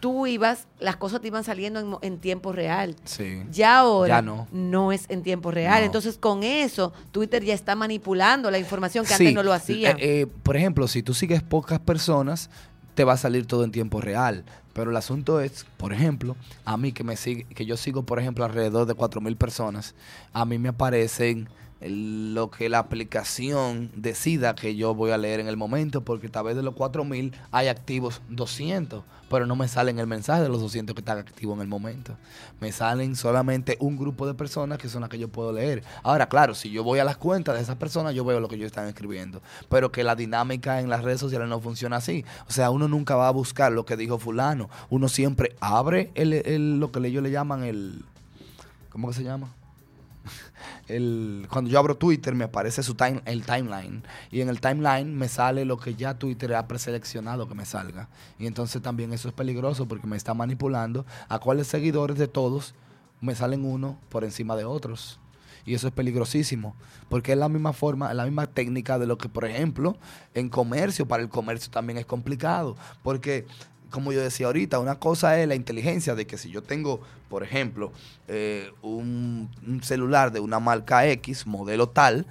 [0.00, 3.42] tú ibas las cosas te iban saliendo en, en tiempo real Sí.
[3.50, 4.92] ya ahora Ya no.
[4.92, 5.86] es en tiempo real No.
[5.86, 9.22] entonces con eso Twitter ya está manipulando la información que Sí.
[9.24, 12.50] antes no lo hacía Eh, eh, por ejemplo, si tú sigues pocas personas,
[12.94, 14.44] te va a salir todo en tiempo real.
[14.76, 16.36] Pero el asunto es, por ejemplo,
[16.66, 19.94] a mí que me sigue, que yo sigo, por ejemplo, alrededor de 4.000 personas,
[20.34, 21.48] a mí me aparecen
[21.80, 26.44] lo que la aplicación decida que yo voy a leer en el momento, porque tal
[26.44, 30.60] vez de los 4.000 hay activos 200, pero no me salen el mensaje de los
[30.60, 32.16] 200 que están activos en el momento.
[32.60, 35.82] Me salen solamente un grupo de personas que son las que yo puedo leer.
[36.02, 38.54] Ahora, claro, si yo voy a las cuentas de esas personas, yo veo lo que
[38.56, 42.24] ellos están escribiendo, pero que la dinámica en las redes sociales no funciona así.
[42.48, 46.32] O sea, uno nunca va a buscar lo que dijo fulano, uno siempre abre el,
[46.32, 48.02] el- lo que ellos le llaman el...
[48.88, 49.52] ¿Cómo que se llama?
[50.88, 54.02] el, cuando yo abro Twitter me aparece su time, el timeline.
[54.30, 58.08] Y en el timeline me sale lo que ya Twitter ha preseleccionado que me salga.
[58.38, 62.74] Y entonces también eso es peligroso porque me está manipulando a cuáles seguidores de todos
[63.20, 65.18] me salen uno por encima de otros.
[65.64, 66.76] Y eso es peligrosísimo
[67.08, 69.96] porque es la misma forma, la misma técnica de lo que por ejemplo
[70.34, 73.46] en comercio, para el comercio también es complicado porque
[73.90, 77.42] como yo decía ahorita, una cosa es la inteligencia de que si yo tengo, por
[77.42, 77.92] ejemplo,
[78.28, 82.26] eh, un, un celular de una marca X, modelo tal,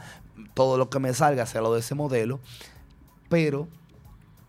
[0.53, 2.39] todo lo que me salga sea lo de ese modelo,
[3.29, 3.67] pero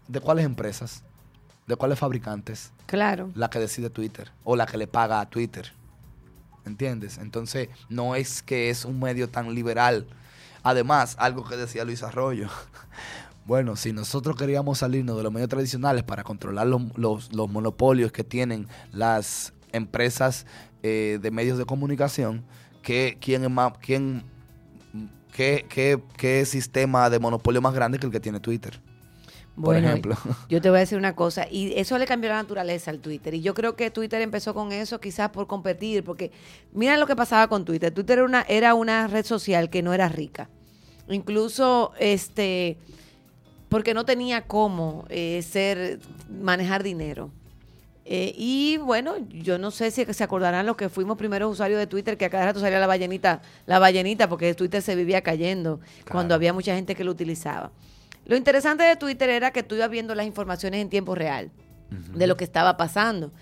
[0.08, 1.02] ¿de cuáles empresas?
[1.66, 2.72] ¿De cuáles fabricantes?
[2.86, 5.72] claro La que decide Twitter o la que le paga a Twitter.
[6.64, 7.18] ¿Entiendes?
[7.18, 10.06] Entonces, no es que es un medio tan liberal.
[10.64, 12.48] Además, algo que decía Luis Arroyo.
[13.46, 18.10] Bueno, si nosotros queríamos salirnos de los medios tradicionales para controlar los, los- los monopolios
[18.10, 20.46] que tienen las empresas
[20.82, 22.44] eh, de medios de comunicación,
[22.82, 24.24] ¿qué, quién es más, quién,
[25.32, 28.80] qué, qué- qué sistema de monopolio más grande que el que tiene Twitter?
[29.54, 30.16] Por Bueno, ejemplo.
[30.48, 33.32] Yo te voy a decir una cosa, y eso le cambió la naturaleza al Twitter.
[33.34, 36.30] Y yo creo que Twitter empezó con eso quizás por competir, porque
[36.72, 37.90] mira lo que pasaba con Twitter.
[37.94, 40.50] Twitter era una, era una red social que no era rica.
[41.08, 42.76] Incluso, este,
[43.68, 45.98] porque no tenía cómo eh, ser,
[46.28, 47.30] manejar dinero.
[48.08, 51.88] Eh, y bueno, yo no sé si se acordarán los que fuimos primeros usuarios de
[51.88, 55.80] Twitter, que a cada rato salía la ballenita, la ballenita, porque Twitter se vivía cayendo
[56.10, 57.72] cuando había mucha gente que lo utilizaba.
[58.24, 61.50] Lo interesante de Twitter era que tú ibas viendo las informaciones en tiempo real
[61.90, 63.32] de lo que estaba pasando.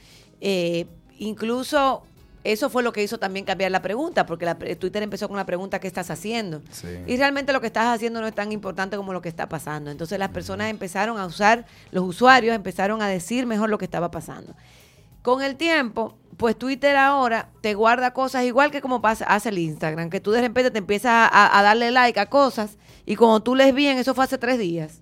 [0.41, 0.87] Eh,
[1.19, 2.03] incluso
[2.45, 5.47] eso fue lo que hizo también cambiar la pregunta, porque la Twitter empezó con la
[5.47, 6.63] pregunta ¿qué estás haciendo?
[6.71, 6.89] Sí.
[7.07, 9.91] Y realmente lo que estás haciendo no es tan importante como lo que está pasando.
[9.91, 14.11] Entonces las personas empezaron a usar, los usuarios empezaron a decir mejor lo que estaba
[14.11, 14.55] pasando.
[15.23, 19.59] Con el tiempo, pues Twitter ahora te guarda cosas igual que como pasa, hace el
[19.59, 22.77] Instagram, que tú de repente te empiezas a, a darle like a cosas
[23.07, 25.01] y cuando tú les bien, eso fue hace tres días.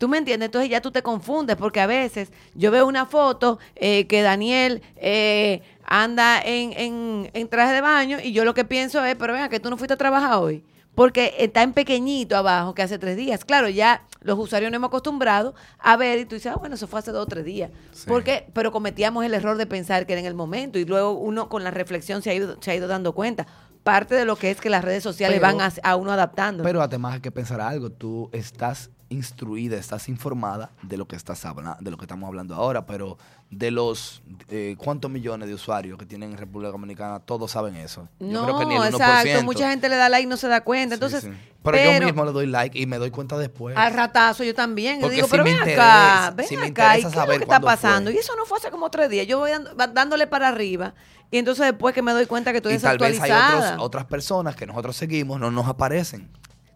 [0.00, 0.46] ¿Tú me entiendes?
[0.46, 4.80] Entonces ya tú te confundes porque a veces yo veo una foto eh, que Daniel
[4.96, 9.34] eh, anda en, en, en traje de baño y yo lo que pienso es, pero
[9.34, 10.64] venga, que tú no fuiste a trabajar hoy.
[10.94, 13.44] Porque está en pequeñito abajo que hace tres días.
[13.44, 16.86] Claro, ya los usuarios no hemos acostumbrado a ver y tú dices, ah, bueno, eso
[16.88, 17.70] fue hace dos o tres días.
[17.92, 18.04] Sí.
[18.08, 21.48] Porque, pero cometíamos el error de pensar que era en el momento y luego uno
[21.48, 23.46] con la reflexión se ha ido, se ha ido dando cuenta.
[23.84, 26.62] Parte de lo que es que las redes sociales Pero- van a, a uno adaptando.
[26.64, 31.44] Pero además hay que pensar algo, tú estás instruida, estás informada de lo que estás
[31.44, 33.16] hablando, de lo que estamos hablando ahora, pero
[33.50, 38.08] de los eh, cuántos millones de usuarios que tienen en República Dominicana, todos saben eso.
[38.20, 40.94] no, exacto, mucha gente le da like y no se da cuenta.
[40.94, 41.28] Entonces,
[41.62, 43.76] Pero, yo mismo le doy like y me doy cuenta después.
[43.76, 45.00] Al ratazo yo también.
[45.00, 48.10] yo digo, pero ven acá, ven acá, ¿y qué es lo que está pasando?
[48.10, 49.26] Y eso no fue hace como tres días.
[49.26, 49.50] Yo voy
[49.92, 50.94] dándole para arriba
[51.30, 53.32] y entonces después que me doy cuenta que estoy y tal vez hay
[53.78, 56.28] otras personas que nosotros seguimos, no nos aparecen.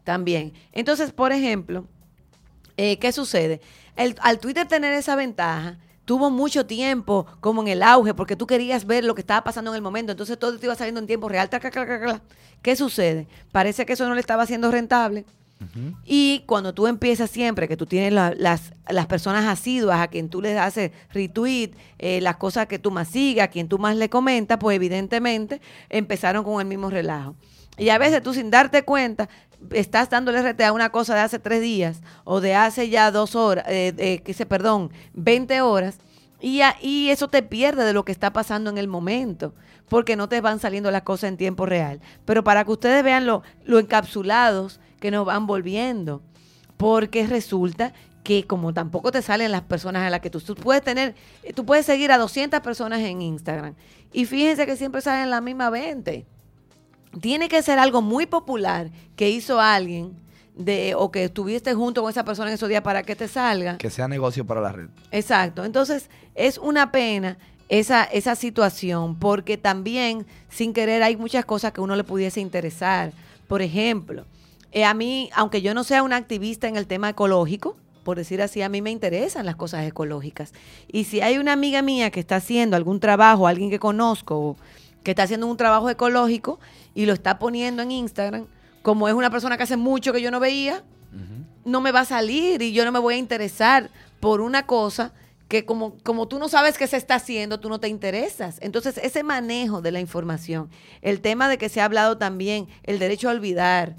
[0.04, 0.52] También.
[0.72, 1.86] Entonces, por ejemplo,
[2.76, 3.60] eh, ¿qué sucede?
[3.96, 8.46] El, al Twitter tener esa ventaja, tuvo mucho tiempo como en el auge, porque tú
[8.46, 11.06] querías ver lo que estaba pasando en el momento, entonces todo te iba saliendo en
[11.06, 11.48] tiempo real.
[12.62, 13.26] ¿Qué sucede?
[13.52, 15.24] Parece que eso no le estaba haciendo rentable.
[16.04, 20.42] Y cuando tú empiezas siempre, que tú tienes las, las, personas asiduas a quien tú
[20.42, 24.10] les haces retweet, eh, las cosas que tú más sigas, a quien tú más le
[24.10, 27.34] comentas, pues evidentemente empezaron con el mismo relajo.
[27.78, 29.28] Y a veces tú sin darte cuenta
[29.70, 33.34] estás dándole RT a una cosa de hace tres días o de hace ya dos
[33.34, 35.98] horas, eh, que se, perdón, 20 horas,
[36.40, 39.54] y, y eso te pierde de lo que está pasando en el momento,
[39.88, 42.00] porque no te van saliendo las cosas en tiempo real.
[42.24, 46.22] Pero para que ustedes vean lo, lo encapsulados que nos van volviendo,
[46.76, 47.92] porque resulta
[48.24, 51.14] que como tampoco te salen las personas a las que tú, tú, puedes tener,
[51.54, 53.74] tú puedes seguir a 200 personas en Instagram
[54.12, 56.26] y fíjense que siempre salen la misma 20
[57.20, 60.16] tiene que ser algo muy popular que hizo alguien
[60.54, 63.76] de, o que estuviste junto con esa persona en esos días para que te salga.
[63.78, 64.88] Que sea negocio para la red.
[65.10, 65.64] Exacto.
[65.64, 71.80] Entonces, es una pena esa, esa situación, porque también, sin querer, hay muchas cosas que
[71.80, 73.12] uno le pudiese interesar.
[73.48, 74.24] Por ejemplo,
[74.72, 78.42] eh, a mí, aunque yo no sea una activista en el tema ecológico, por decir
[78.42, 80.52] así, a mí me interesan las cosas ecológicas.
[80.88, 84.56] Y si hay una amiga mía que está haciendo algún trabajo, alguien que conozco,
[85.04, 86.58] que está haciendo un trabajo ecológico
[86.94, 88.46] y lo está poniendo en Instagram,
[88.82, 90.82] como es una persona que hace mucho que yo no veía,
[91.64, 93.90] no me va a salir y yo no me voy a interesar
[94.20, 95.12] por una cosa
[95.48, 98.58] que como, como tú no sabes qué se está haciendo, tú no te interesas.
[98.60, 100.70] Entonces, ese manejo de la información,
[101.02, 103.96] el tema de que se ha hablado también, el derecho a olvidar,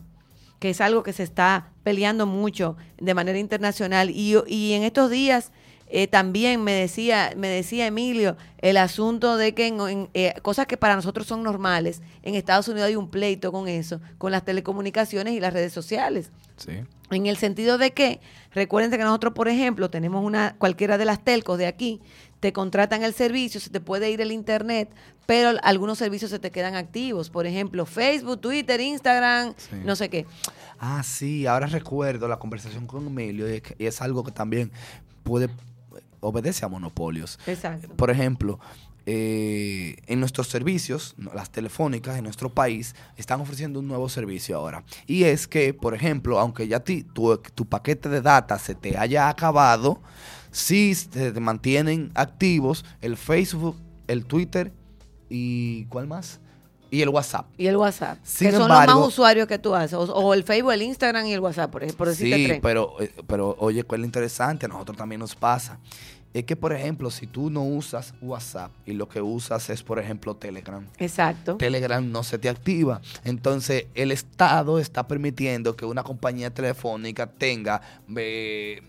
[0.59, 4.09] que es algo que se está peleando mucho de manera internacional.
[4.09, 5.51] Y, y en estos días
[5.87, 10.77] eh, también me decía, me decía Emilio el asunto de que en, eh, cosas que
[10.77, 15.33] para nosotros son normales, en Estados Unidos hay un pleito con eso, con las telecomunicaciones
[15.33, 16.31] y las redes sociales.
[17.11, 18.19] En el sentido de que,
[18.51, 22.01] recuerden que nosotros, por ejemplo, tenemos una, cualquiera de las telcos de aquí,
[22.39, 24.89] te contratan el servicio, se te puede ir el internet,
[25.27, 27.29] pero algunos servicios se te quedan activos.
[27.29, 30.25] Por ejemplo, Facebook, Twitter, Instagram, no sé qué.
[30.79, 34.71] Ah, sí, ahora recuerdo la conversación con Emilio y es algo que también
[35.23, 35.49] puede
[36.25, 37.39] obedece a monopolios.
[37.47, 37.95] Exacto.
[37.95, 38.59] Por ejemplo,
[39.07, 44.83] eh, en nuestros servicios, las telefónicas en nuestro país están ofreciendo un nuevo servicio ahora.
[45.05, 48.97] Y es que, por ejemplo, aunque ya ti, tu, tu paquete de data se te
[48.97, 50.01] haya acabado,
[50.49, 54.73] sí se te mantienen activos el Facebook, el Twitter
[55.29, 56.39] y ¿cuál más?
[56.89, 57.47] Y el WhatsApp.
[57.57, 58.19] Y el WhatsApp.
[58.39, 59.97] que son los más usuarios que tú haces.
[59.99, 63.83] O, el Facebook, el Instagram y el WhatsApp, por, ejemplo, Sí, pero, eh, pero oye,
[63.83, 64.65] ¿cuál es interesante?
[64.65, 65.79] A nosotros también nos pasa
[66.35, 69.99] es que, por ejemplo, si tú no usas WhatsApp y lo que usas es, por
[69.99, 70.85] ejemplo, Telegram.
[70.97, 71.55] Exacto.
[71.55, 72.99] Telegram no se te activa.
[73.23, 77.81] Entonces, el Estado está permitiendo que una compañía telefónica tenga,
[78.17, 78.81] eh,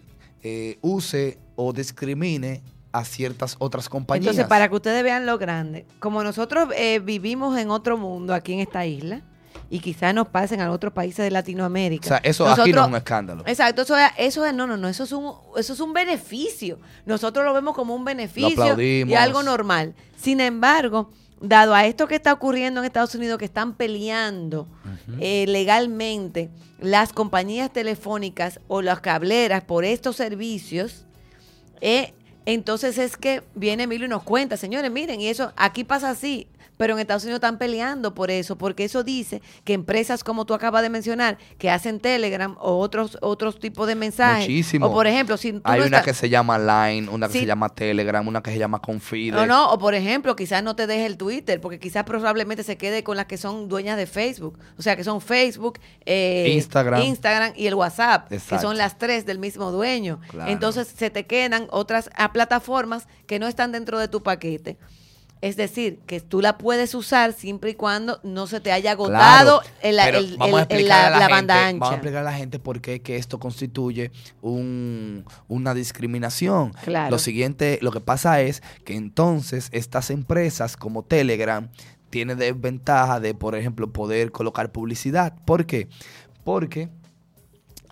[0.42, 4.26] eh, use o discrimine a ciertas otras compañías.
[4.32, 8.54] Entonces, para que ustedes vean lo grande, como nosotros eh, vivimos en otro mundo aquí
[8.54, 9.22] en esta isla,
[9.68, 12.06] y quizás nos pasen a otros países de Latinoamérica.
[12.06, 13.42] O sea, eso aquí no es un escándalo.
[13.46, 16.78] Exacto, eso es, eso es, no, no, no, eso es un, eso es un beneficio.
[17.04, 19.94] Nosotros lo vemos como un beneficio y algo normal.
[20.16, 24.68] Sin embargo, dado a esto que está ocurriendo en Estados Unidos, que están peleando
[25.20, 26.50] eh, legalmente
[26.80, 31.04] las compañías telefónicas o las cableras por estos servicios,
[31.80, 32.12] eh,
[32.46, 36.46] entonces es que viene Emilio y nos cuenta, señores, miren, y eso aquí pasa así.
[36.76, 40.54] Pero en Estados Unidos están peleando por eso, porque eso dice que empresas como tú
[40.54, 44.48] acabas de mencionar, que hacen Telegram o otros otros tipos de mensajes.
[44.48, 44.86] Muchísimo.
[44.86, 48.26] O por ejemplo, si Hay una que se llama Line, una que se llama Telegram,
[48.26, 49.32] una que se llama Confide.
[49.32, 52.76] No, no, o por ejemplo, quizás no te deje el Twitter, porque quizás probablemente se
[52.76, 54.58] quede con las que son dueñas de Facebook.
[54.78, 57.02] O sea, que son Facebook, eh, Instagram.
[57.02, 60.20] Instagram y el WhatsApp, que son las tres del mismo dueño.
[60.46, 64.76] Entonces se te quedan otras plataformas que no están dentro de tu paquete.
[65.46, 69.62] Es decir, que tú la puedes usar siempre y cuando no se te haya agotado
[69.80, 71.78] el, la, banda ancha.
[71.78, 74.10] Vamos a explicar a la gente por qué que esto constituye
[74.42, 76.72] una discriminación.
[77.10, 81.70] Lo siguiente, lo que pasa es que entonces estas empresas como Telegram
[82.10, 85.32] tienen desventaja de, por ejemplo, poder colocar publicidad.
[85.44, 85.88] ¿Por qué?
[86.42, 86.88] Porque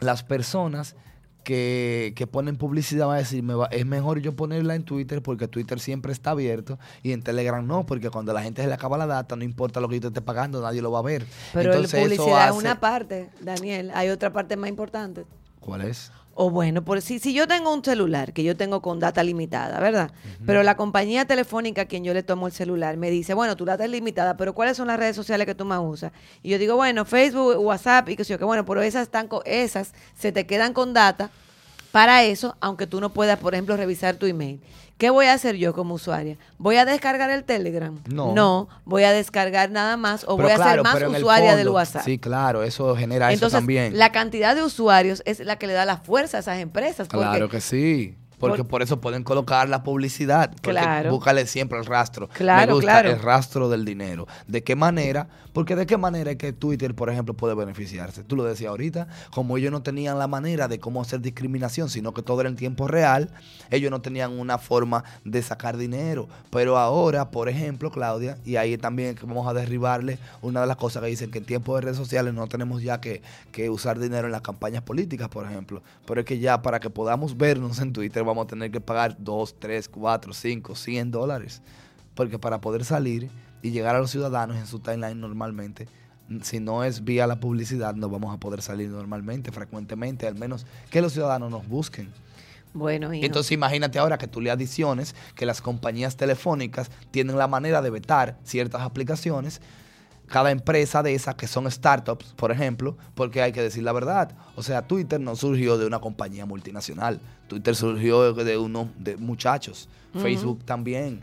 [0.01, 0.97] las personas
[1.45, 5.23] que, que ponen publicidad va a decir, me va- es mejor yo ponerla en Twitter
[5.23, 8.75] porque Twitter siempre está abierto y en Telegram no, porque cuando la gente se le
[8.75, 11.03] acaba la data, no importa lo que yo te esté pagando, nadie lo va a
[11.03, 11.25] ver.
[11.53, 13.93] Pero Entonces, publicidad es una parte, Daniel.
[13.95, 15.25] Hay otra parte más importante.
[15.61, 16.11] ¿Cuál es?
[16.35, 19.79] O bueno, por si, si yo tengo un celular que yo tengo con data limitada,
[19.81, 20.11] ¿verdad?
[20.45, 23.65] Pero la compañía telefónica a quien yo le tomo el celular me dice, bueno, tu
[23.65, 26.13] data es limitada, pero ¿cuáles son las redes sociales que tú más usas?
[26.43, 29.29] Y yo digo, bueno, Facebook, WhatsApp y qué sé yo, que bueno, pero esas están
[29.29, 31.31] con, esas se te quedan con data
[31.95, 34.61] para eso, aunque tú no puedas, por ejemplo, revisar tu email.
[34.99, 36.37] ¿Qué voy a hacer yo como usuaria?
[36.59, 37.97] ¿Voy a descargar el Telegram?
[38.09, 38.69] No.
[38.85, 42.03] voy a descargar nada más o Pero voy a ser más usuaria del WhatsApp.
[42.05, 43.97] Sí, claro, eso genera Entonces, eso también.
[43.97, 47.07] la cantidad de usuarios es la que le da la fuerza a esas empresas.
[47.07, 48.17] Claro que sí.
[48.49, 50.53] Porque por- por eso pueden colocar la publicidad.
[50.61, 51.11] Claro.
[51.11, 52.29] Búscale siempre el rastro.
[52.29, 53.11] Claro, Me gusta claro.
[53.11, 54.27] el rastro del dinero.
[54.47, 55.29] ¿De qué manera?
[55.53, 58.25] Porque de qué manera es que Twitter, por ejemplo, puede beneficiarse.
[58.25, 62.13] Tú lo decías ahorita, como ellos no tenían la manera de cómo hacer discriminación, sino
[62.13, 63.31] que todo era en tiempo real,
[63.71, 66.29] ellos no tenían una forma de sacar dinero.
[66.51, 71.03] Pero ahora, por ejemplo, Claudia, y ahí también vamos a derribarle una de las cosas
[71.05, 74.27] que dicen que en tiempos de redes sociales no tenemos ya que, que usar dinero
[74.27, 75.83] en las campañas políticas, por ejemplo.
[76.05, 79.17] Pero es que ya para que podamos vernos en Twitter vamos a tener que pagar
[79.19, 81.63] 2, 3, 4, 5, 100 dólares.
[82.15, 83.31] Porque para poder salir
[83.63, 85.89] y llegar a los ciudadanos en su timeline normalmente,
[86.43, 90.67] si no es vía la publicidad, no vamos a poder salir normalmente, frecuentemente, al menos
[90.91, 92.11] que los ciudadanos nos busquen.
[92.73, 93.25] Bueno, hijo.
[93.25, 97.91] Entonces imagínate ahora que tú le adiciones que las compañías telefónicas tienen la manera de
[97.91, 99.61] vetar ciertas aplicaciones,
[100.29, 104.33] cada empresa de esas que son startups, por ejemplo, porque hay que decir la verdad.
[104.57, 109.89] O sea, Twitter no surgió de una compañía multinacional, Twitter surgió de unos de muchachos,
[110.21, 111.23] Facebook también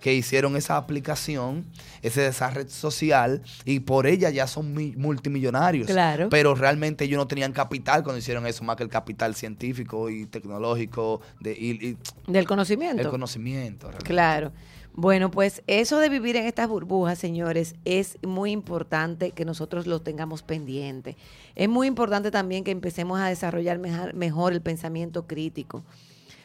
[0.00, 1.64] que hicieron esa aplicación,
[2.02, 5.86] ese, esa red social, y por ella ya son mi- multimillonarios.
[5.86, 6.28] Claro.
[6.28, 10.26] Pero realmente ellos no tenían capital cuando hicieron eso, más que el capital científico y
[10.26, 11.96] tecnológico de, y, y
[12.30, 13.00] del conocimiento.
[13.00, 13.86] el conocimiento.
[13.86, 14.06] realmente.
[14.06, 14.52] Claro.
[14.96, 20.00] Bueno, pues eso de vivir en estas burbujas, señores, es muy importante que nosotros lo
[20.00, 21.16] tengamos pendiente.
[21.56, 23.80] Es muy importante también que empecemos a desarrollar
[24.14, 25.82] mejor, el pensamiento crítico,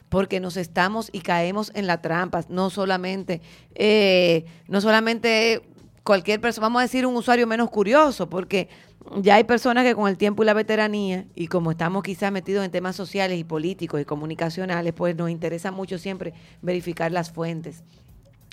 [0.10, 3.40] porque nos estamos y caemos en la trampa, no solamente,
[3.76, 5.62] eh, no solamente
[6.02, 8.68] cualquier persona, vamos a decir un usuario menos curioso, porque
[9.18, 12.66] ya hay personas que con el tiempo y la veteranía, y como estamos quizás metidos
[12.66, 16.34] en temas sociales y políticos y comunicacionales, pues nos interesa mucho siempre
[16.64, 17.84] verificar las fuentes.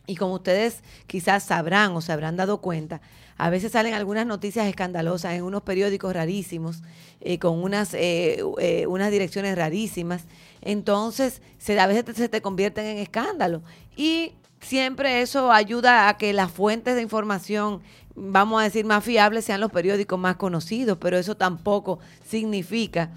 [0.06, 3.00] Y como ustedes quizás sabrán o se habrán dado cuenta,
[3.38, 6.82] a veces salen algunas noticias escandalosas en unos periódicos rarísimos,
[7.20, 10.24] eh, con unas, eh, eh, unas direcciones rarísimas.
[10.62, 13.62] Entonces, se, a veces se te convierten en escándalo.
[13.96, 17.82] Y siempre eso ayuda a que las fuentes de información,
[18.14, 23.10] vamos a decir, más fiables sean los periódicos más conocidos, pero eso tampoco significa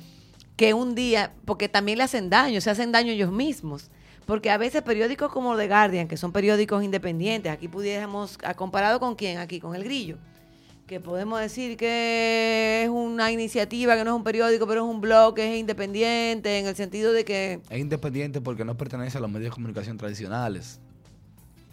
[0.58, 3.90] que un día, porque también le hacen daño, se hacen daño ellos mismos.
[4.30, 9.00] Porque a veces periódicos como The Guardian, que son periódicos independientes, aquí pudiéramos, ¿a comparado
[9.00, 9.40] con quién?
[9.40, 10.18] Aquí, con el grillo.
[10.86, 15.02] Que podemos decir que es una iniciativa, que no es un periódico, pero es un
[15.02, 17.60] blog, que es independiente, en el sentido de que...
[17.72, 20.80] Es independiente porque no pertenece a los medios de comunicación tradicionales.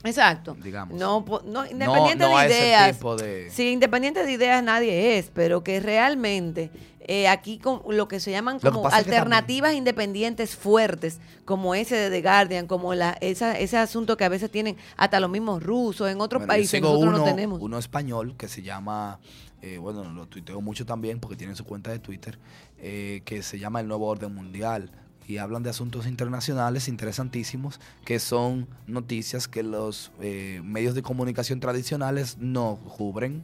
[0.02, 0.56] Exacto.
[0.62, 0.98] Digamos.
[0.98, 2.96] No, no independiente no a de ese ideas.
[2.96, 6.70] tipo de- Sí, independiente de ideas nadie es, pero que realmente
[7.08, 12.20] eh, aquí con lo que se llaman como alternativas independientes fuertes, como ese de The
[12.22, 16.20] Guardian, como la, esa, ese asunto que a veces tienen hasta los mismos rusos en
[16.20, 17.60] otros Bueno, países, nosotros uno, no tenemos.
[17.62, 19.20] uno español que se llama,
[19.62, 22.38] eh, bueno, lo tuiteo mucho también porque tiene su cuenta de Twitter,
[22.78, 24.90] eh, que se llama El Nuevo Orden Mundial.
[25.28, 31.58] Y hablan de asuntos internacionales interesantísimos, que son noticias que los eh, medios de comunicación
[31.58, 33.42] tradicionales no cubren.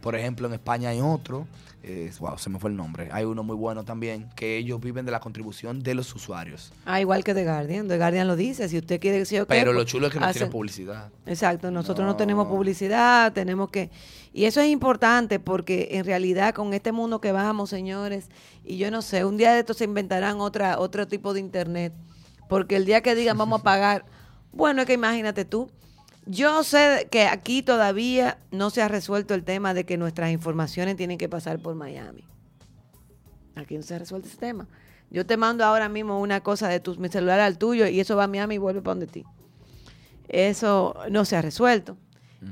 [0.00, 1.46] Por ejemplo, en España hay otro,
[1.84, 3.08] eh, wow, se me fue el nombre.
[3.10, 6.72] Hay uno muy bueno también, que ellos viven de la contribución de los usuarios.
[6.84, 7.88] Ah, igual que The Guardian.
[7.88, 8.68] The Guardian lo dice.
[8.68, 11.10] Si usted quiere decir, Pero lo chulo es que no tiene publicidad.
[11.26, 12.12] Exacto, nosotros no.
[12.12, 12.16] No.
[12.16, 13.90] tenemos publicidad, tenemos que...
[14.32, 18.28] Y eso es importante porque en realidad con este mundo que vamos, señores,
[18.64, 21.92] y yo no sé, un día de estos se inventarán otra, otro tipo de internet,
[22.48, 24.04] porque el día que digan vamos a pagar,
[24.52, 25.70] bueno, es que imagínate tú,
[26.26, 30.96] yo sé que aquí todavía no se ha resuelto el tema de que nuestras informaciones
[30.96, 32.24] tienen que pasar por Miami.
[33.54, 34.68] Aquí no se ha resuelto ese tema.
[35.10, 38.16] Yo te mando ahora mismo una cosa de tu, mi celular al tuyo y eso
[38.16, 39.24] va a Miami y vuelve para donde ti.
[40.28, 41.96] Eso no se ha resuelto.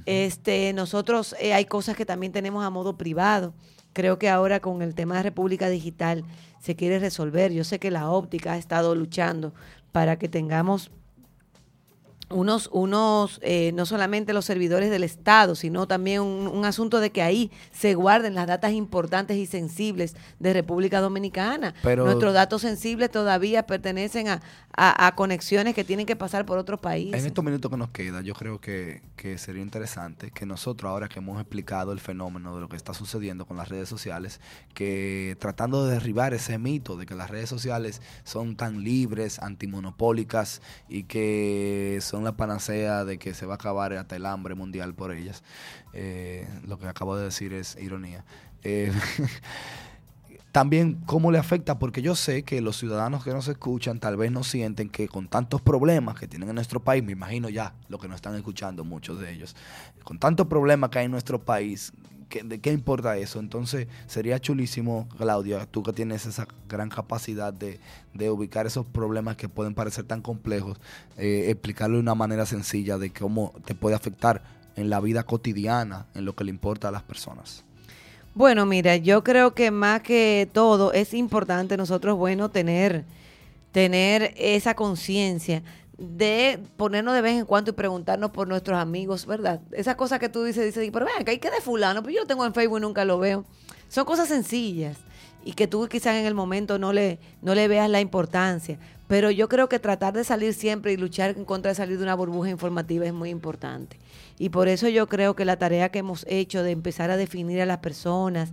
[0.07, 3.55] Este, nosotros eh, hay cosas que también tenemos a modo privado.
[3.93, 6.25] Creo que ahora con el tema de República Digital
[6.61, 7.53] se quiere resolver.
[7.53, 9.53] Yo sé que la óptica ha estado luchando
[9.91, 10.91] para que tengamos
[12.31, 17.23] unos, unos eh, no solamente los servidores del Estado, sino también un, asunto de que
[17.23, 21.75] ahí se guarden las datas importantes y sensibles de República Dominicana.
[21.83, 24.41] Pero, Nuestros datos sensibles todavía pertenecen a,
[24.73, 27.21] a, conexiones que tienen que pasar por otros países.
[27.21, 31.09] En estos minutos que nos queda, yo creo que, que sería interesante que nosotros, ahora
[31.09, 34.41] que hemos explicado el fenómeno de lo que está sucediendo con las redes sociales,
[34.75, 40.63] que tratando de derribar ese mito de que las redes sociales son tan libres, antimonopólicas
[40.89, 44.95] y que son la panacea de que se va a acabar hasta el hambre mundial
[44.95, 45.43] por ellas.
[45.93, 48.25] Eh, lo que acabo de decir es ironía.
[48.63, 48.93] Eh,
[50.53, 54.33] también cómo le afecta, porque yo sé que los ciudadanos que nos escuchan tal vez
[54.33, 57.99] no sienten que con tantos problemas que tienen en nuestro país, me imagino ya lo
[57.99, 59.55] que nos están escuchando muchos de ellos,
[60.05, 61.93] con tantos problemas que hay en nuestro país,
[62.45, 63.41] ¿de qué importa eso?
[63.41, 67.81] Entonces sería chulísimo, Claudia, tú que tienes esa gran capacidad de,
[68.31, 70.79] ubicar esos problemas que pueden parecer tan complejos,
[71.17, 74.43] eh, explicarlo de una manera sencilla de cómo te puede afectar
[74.77, 77.65] en la vida cotidiana, en lo que le importa a las personas.
[78.35, 83.05] Bueno, mira, yo creo que más que todo es importante nosotros, bueno, tener,
[83.73, 85.63] tener esa conciencia
[86.01, 89.61] de ponernos de vez en cuando y preguntarnos por nuestros amigos, ¿verdad?
[89.71, 92.15] Esa cosa que tú dices, dices, pero vean, que hay que de fulano, pero pues
[92.15, 93.45] yo lo tengo en Facebook y nunca lo veo.
[93.89, 94.97] Son cosas sencillas
[95.45, 98.79] y que tú quizás en el momento no le, no le veas la importancia.
[99.09, 102.05] Pero yo creo que tratar de salir siempre y luchar en contra de salir de
[102.05, 103.99] una burbuja informativa es muy importante.
[104.39, 107.61] Y por eso yo creo que la tarea que hemos hecho de empezar a definir
[107.61, 108.53] a las personas,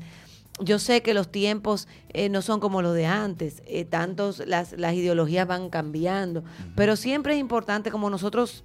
[0.59, 4.73] yo sé que los tiempos eh, no son como los de antes, eh, tantos las,
[4.73, 6.43] las, ideologías van cambiando,
[6.75, 8.63] pero siempre es importante como nosotros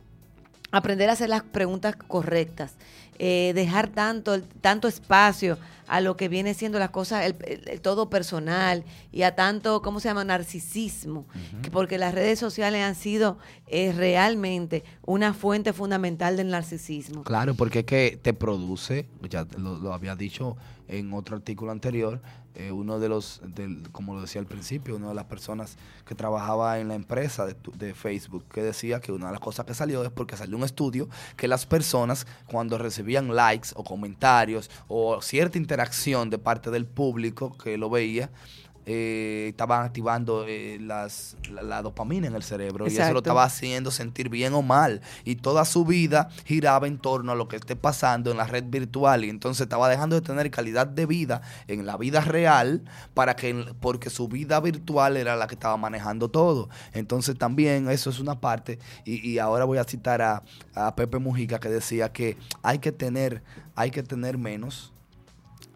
[0.70, 2.76] aprender a hacer las preguntas correctas,
[3.18, 8.84] eh, dejar tanto, tanto espacio a lo que viene siendo las cosas, el, todo personal
[9.11, 11.26] y a tanto, ¿cómo se llama?, narcisismo,
[11.72, 13.36] porque las redes sociales han sido
[13.68, 17.22] realmente una fuente fundamental del narcisismo.
[17.24, 20.57] Claro, porque es que te produce, ya lo, lo había dicho
[20.93, 22.20] en otro artículo anterior,
[22.55, 23.40] eh, uno de los,
[23.93, 27.95] como lo decía al principio, una de las personas que trabajaba en la empresa de,
[27.95, 31.09] Facebook, que decía que una de las cosas que salió es porque salió un estudio
[31.36, 37.57] que las personas cuando recibían likes o comentarios o cierta interacción de parte del público
[37.57, 38.30] que lo veía,
[38.85, 43.93] eh, estaban activando eh, las, la, dopamina en el cerebro y eso lo estaba haciendo
[43.93, 45.03] sentir bien o mal.
[45.24, 48.64] Y toda su vida giraba en torno a lo que esté pasando en la red
[48.66, 52.83] virtual y entonces estaba dejando de tener calidad de vida en la vida real
[53.14, 56.68] para que porque su vida virtual era la que estaba manejando todo.
[56.93, 60.43] Entonces también eso es una parte y, y ahora voy a citar a,
[60.74, 63.45] a Pepe Mujica que decía que hay que tener,
[63.76, 64.93] hay que tener menos,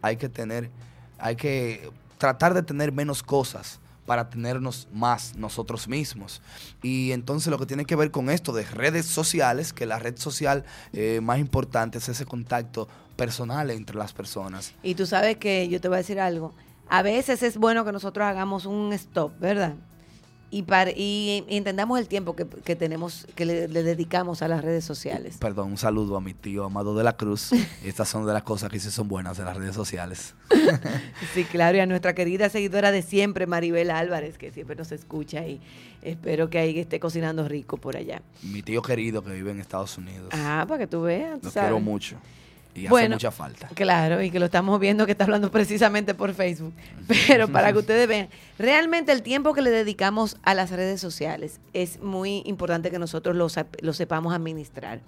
[0.03, 0.71] hay que tener,
[1.19, 1.89] hay que
[2.19, 6.41] tratar de tener menos cosas para tenernos más nosotros mismos.
[6.83, 10.17] Y entonces lo que tiene que ver con esto de redes sociales, que la red
[10.17, 14.73] social eh, más importante es ese contacto personal entre las personas.
[14.83, 16.55] Y tú sabes que yo te voy a decir algo,
[16.89, 19.75] a veces es bueno que nosotros hagamos un stop, ¿verdad?
[20.51, 25.37] Y, para, y, entendamos el tiempo que, tenemos, que le, dedicamos a las redes sociales.
[25.39, 27.51] Perdón, un saludo a mi tío Amado de la Cruz.
[27.85, 30.35] Estas son de las cosas que sí son buenas de las redes sociales.
[31.35, 35.47] sí, claro, y a nuestra querida seguidora de siempre, Maribel Álvarez, que siempre nos escucha
[35.47, 35.61] y
[36.03, 38.23] espero que ahí esté cocinando rico por allá.
[38.43, 40.31] Mi tío querido que vive en Estados Unidos.
[40.33, 41.43] Ah, para que tú veas.
[41.43, 42.17] Lo quiero mucho
[42.77, 43.69] y hace mucha falta.
[43.69, 46.75] Claro, y que lo estamos viendo que está hablando precisamente por Facebook.
[47.27, 51.61] Pero para que ustedes vean, realmente el tiempo que le dedicamos a las redes sociales
[51.73, 53.49] es muy importante que nosotros lo,
[53.81, 55.01] lo sepamos administrar.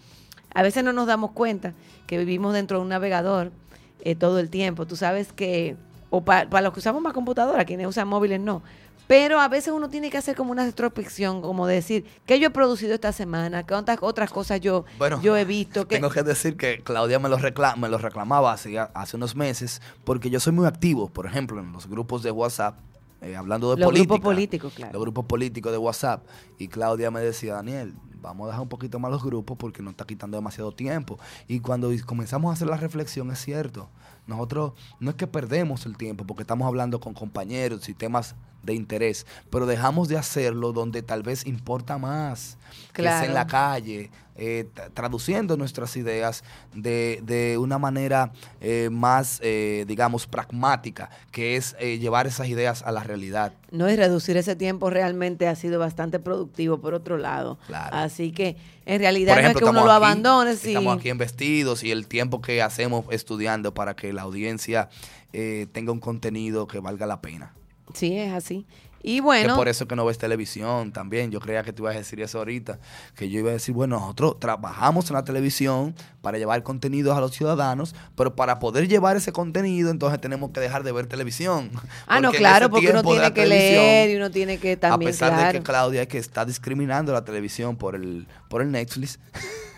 [0.54, 1.74] A veces no nos damos cuenta
[2.06, 3.52] que vivimos dentro de un navegador
[4.00, 4.86] eh, todo el tiempo.
[4.86, 5.76] Tú sabes que,
[6.10, 8.62] o para los que usamos más computadora, quienes usan móviles no,
[9.08, 12.50] pero a veces uno tiene que hacer como una introspección, como decir, ¿qué yo he
[12.50, 13.64] producido esta semana?
[13.64, 14.84] ¿Qué otras, cosas yo,
[15.22, 15.86] yo he visto?
[15.86, 17.38] Tengo que decir que Claudia me lo,
[17.78, 21.72] me lo reclamaba hace, hace unos meses, porque yo soy muy activo, por ejemplo, en
[21.72, 22.78] los grupos de WhatsApp.
[23.20, 24.14] Eh, hablando de los política.
[24.14, 24.92] Grupos políticos, claro.
[24.92, 26.24] Los grupos políticos de WhatsApp.
[26.56, 29.92] Y Claudia me decía, Daniel, vamos a dejar un poquito más los grupos porque nos
[29.92, 31.18] está quitando demasiado tiempo.
[31.48, 33.88] Y cuando comenzamos a hacer la reflexión, es cierto,
[34.26, 38.36] nosotros no es que perdemos el tiempo porque estamos hablando con compañeros y temas
[38.68, 42.56] de interés, pero dejamos de hacerlo donde tal vez importa más,
[42.92, 44.10] que es en la calle,
[44.40, 51.76] eh, traduciendo nuestras ideas de, de una manera eh, más, eh, digamos, pragmática, que es
[51.76, 53.52] llevar esas ideas a la realidad.
[53.72, 57.58] No, y reducir ese tiempo realmente ha sido bastante productivo, por otro lado.
[57.90, 58.56] Así que,
[58.86, 60.52] en realidad, no es que uno lo abandone.
[60.52, 64.88] Estamos aquí en vestidos y el tiempo que hacemos estudiando para que la audiencia
[65.32, 67.57] tenga un contenido que valga la pena.
[67.94, 68.66] Sí, es así.
[69.00, 71.30] Y bueno, por eso que no ves televisión también.
[71.30, 72.80] Yo creía que tú ibas a decir eso ahorita.
[73.14, 77.20] Que yo iba a decir, bueno, nosotros trabajamos en la televisión para llevar contenidos a
[77.20, 81.70] los ciudadanos, pero para poder llevar ese contenido, entonces tenemos que dejar de ver televisión.
[82.08, 85.12] ah, no, Porque claro, porque uno tiene que leer y uno tiene que también, a
[85.12, 85.46] pesar claro.
[85.52, 89.18] de que Claudia es que está discriminando la televisión por el, por el Netflix.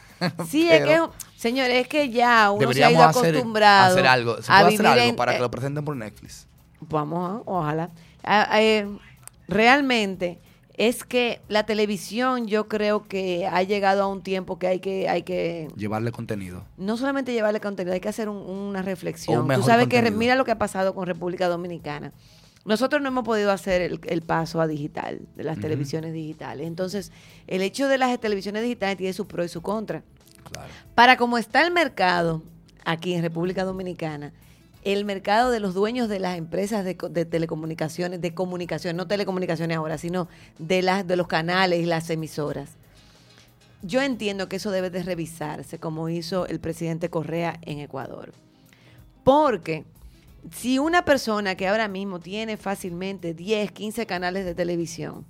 [0.50, 1.00] Sí, es que,
[1.36, 4.42] señores, es que ya uno se ha ido hacer, acostumbrado hacer algo.
[4.42, 6.46] ¿Se a puede vivir hacer algo en- para que eh, lo presenten por Netflix?
[6.80, 7.90] Vamos, ojalá.
[8.24, 8.86] Ah, eh,
[9.48, 10.38] realmente
[10.76, 15.08] es que la televisión yo creo que ha llegado a un tiempo que hay que
[15.08, 16.64] hay que Llevarle contenido.
[16.78, 19.46] no solamente llevarle contenido, hay que hacer un- una reflexión.
[19.46, 22.12] Tú sabes que mira lo que ha pasado con República Dominicana.
[22.64, 26.66] Nosotros no hemos podido hacer el, el paso a digital, de las televisiones digitales.
[26.66, 27.10] Entonces,
[27.46, 30.02] el hecho de las televisiones digitales tiene su pro y su contra.
[30.50, 30.68] Claro.
[30.94, 32.42] Para cómo está el mercado
[32.84, 34.32] aquí en República Dominicana,
[34.82, 39.06] el mercado de los dueños de las empresas de, co- de telecomunicaciones, de comunicación, no
[39.06, 40.28] telecomunicaciones ahora, sino
[40.58, 42.70] de, las, de los canales y las emisoras.
[43.82, 48.32] Yo entiendo que eso debe de revisarse, como hizo el presidente Correa en Ecuador.
[49.24, 49.84] Porque
[50.50, 55.24] si una persona que ahora mismo tiene fácilmente 10, 15 canales de televisión,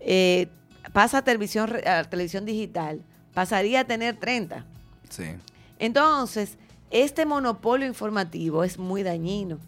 [0.00, 0.48] eh,
[0.92, 3.02] pasa a televisión, a televisión digital,
[3.34, 4.64] pasaría a tener 30.
[5.08, 5.24] Sí.
[5.78, 6.58] Entonces,
[6.92, 9.58] este monopolio informativo es muy dañino.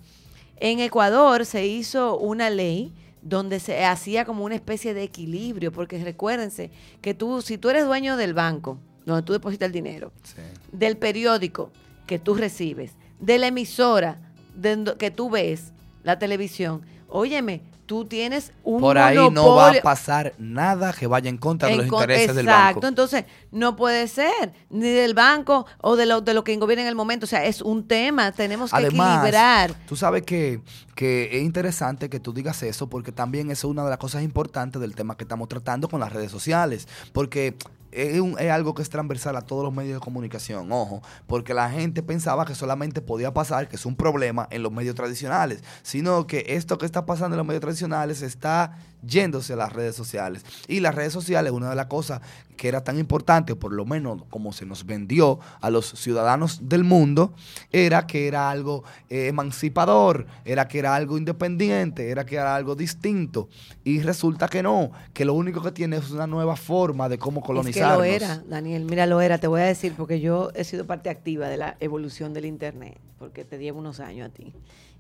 [0.59, 6.03] En Ecuador se hizo una ley donde se hacía como una especie de equilibrio, porque
[6.05, 6.71] recuérdense
[7.01, 10.37] que tú, si tú eres dueño del banco, donde tú depositas el dinero, Sí.
[10.73, 11.71] del periódico
[12.07, 14.19] que tú recibes, de la emisora
[14.55, 15.73] de que tú ves,
[16.03, 21.29] la televisión, óyeme, tú tienes un Por ahí no va a pasar nada que vaya
[21.29, 22.87] en contra de los con- intereses del Exacto, banco.
[22.89, 26.89] entonces no puede ser ni del banco o de lo, de lo que gobierna en
[26.89, 27.25] el momento.
[27.25, 29.75] O sea, es un tema, tenemos que Además, equilibrar.
[29.87, 30.61] tú sabes que,
[30.95, 34.81] que es interesante que tú digas eso porque también es una de las cosas importantes
[34.83, 36.89] del tema que estamos tratando con las redes sociales.
[37.13, 37.57] Porque
[37.93, 41.55] es, un- es algo que es transversal a todos los medios de comunicación, ojo, porque
[41.55, 45.63] la gente pensaba que solamente podía pasar, que es un problema en los medios tradicionales,
[45.85, 48.77] sino que esto que está pasando en los medios tradicionales está
[49.07, 50.45] yéndose a las redes sociales.
[50.69, 52.21] Y las redes sociales, una de las cosas
[52.57, 56.85] que era tan importante, por lo menos como se nos vendió a los ciudadanos del
[56.85, 57.35] mundo,
[57.73, 62.75] era que era algo eh, emancipador, era que era algo independiente, era que era algo
[62.75, 63.49] distinto.
[63.83, 67.41] Y resulta que no, que lo único que tiene es una nueva forma de cómo
[67.41, 67.99] Es que colonizarnos.
[67.99, 71.11] lo era, Daniel, mira, lo era, te voy a decir, porque yo he sido parte
[71.11, 74.55] activa de la evolución del Internet, porque te llevo unos años a ti.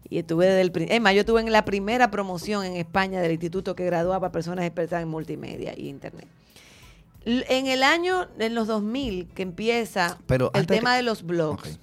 [0.08, 0.72] Y estuve desde el...
[0.72, 4.30] pri- Es más, yo estuve en la primera promoción en España del instituto que graduaba
[4.32, 6.26] personas expertas en multimedia y Internet.
[7.24, 11.22] L- En el año, en los 2000, que empieza Pero el tema que- de los
[11.22, 11.78] blogs,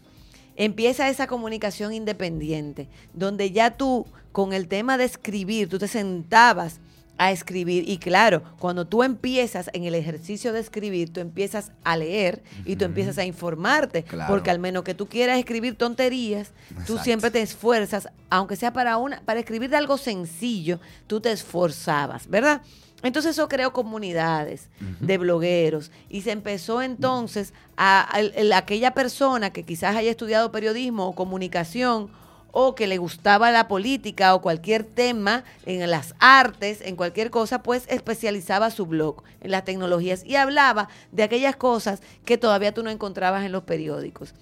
[0.55, 6.79] empieza esa comunicación independiente, donde ya tú, con el tema de escribir, tú te sentabas
[7.17, 7.87] a escribir.
[7.87, 12.75] Y claro, cuando tú empiezas en el ejercicio de escribir, tú empiezas a leer y
[12.77, 14.33] tú empiezas a informarte, Claro.
[14.33, 16.51] porque al menos que tú quieras escribir tonterías,
[16.87, 21.31] tú siempre te esfuerzas, aunque sea para una para escribir de algo sencillo, tú te
[21.31, 22.61] esforzabas, ¿verdad?
[23.03, 29.51] Entonces eso creó comunidades de blogueros y se empezó entonces a, a- el- aquella persona
[29.51, 32.09] que quizás haya estudiado periodismo o comunicación
[32.51, 37.63] o que le gustaba la política o cualquier tema en las artes, en cualquier cosa,
[37.63, 42.83] pues especializaba su blog en las tecnologías y hablaba de aquellas cosas que todavía tú
[42.83, 44.33] no encontrabas en los periódicos.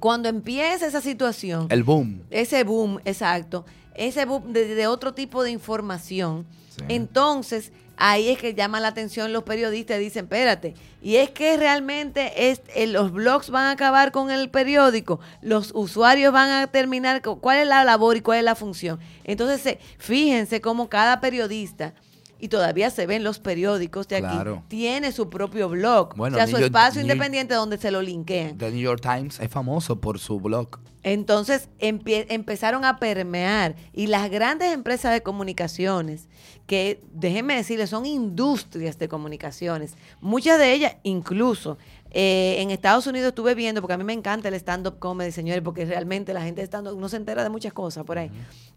[0.00, 2.22] Cuando empieza esa situación, El boom.
[2.30, 6.84] ese boom, exacto, ese boom de, de otro tipo de información, Sí.
[6.88, 11.56] entonces ahí es que llama la atención los periodistas y dicen, espérate, y es que
[11.56, 16.66] realmente es, eh, los blogs van a acabar con el periódico, los usuarios van a
[16.66, 18.98] terminar, con- ¿cuál es la labor y cuál es la función?
[19.24, 21.94] Entonces, eh, fíjense cómo cada periodista,
[22.38, 24.26] y todavía se ven los periódicos de aquí,
[24.68, 27.90] tiene su propio blog, Bueno, o sea, New su York- espacio New- independiente donde se
[27.90, 28.58] lo linkean.
[28.58, 30.78] The New York Times es famoso por su blog.
[31.06, 36.28] Entonces empezaron a permear y las grandes empresas de comunicaciones,
[36.66, 41.78] que déjenme decirles, son industrias de comunicaciones, muchas de ellas incluso
[42.10, 45.62] eh, en Estados Unidos estuve viendo, porque a mí me encanta el stand-up comedy, señores,
[45.62, 48.32] porque realmente la gente de stand-up no se entera de muchas cosas por ahí.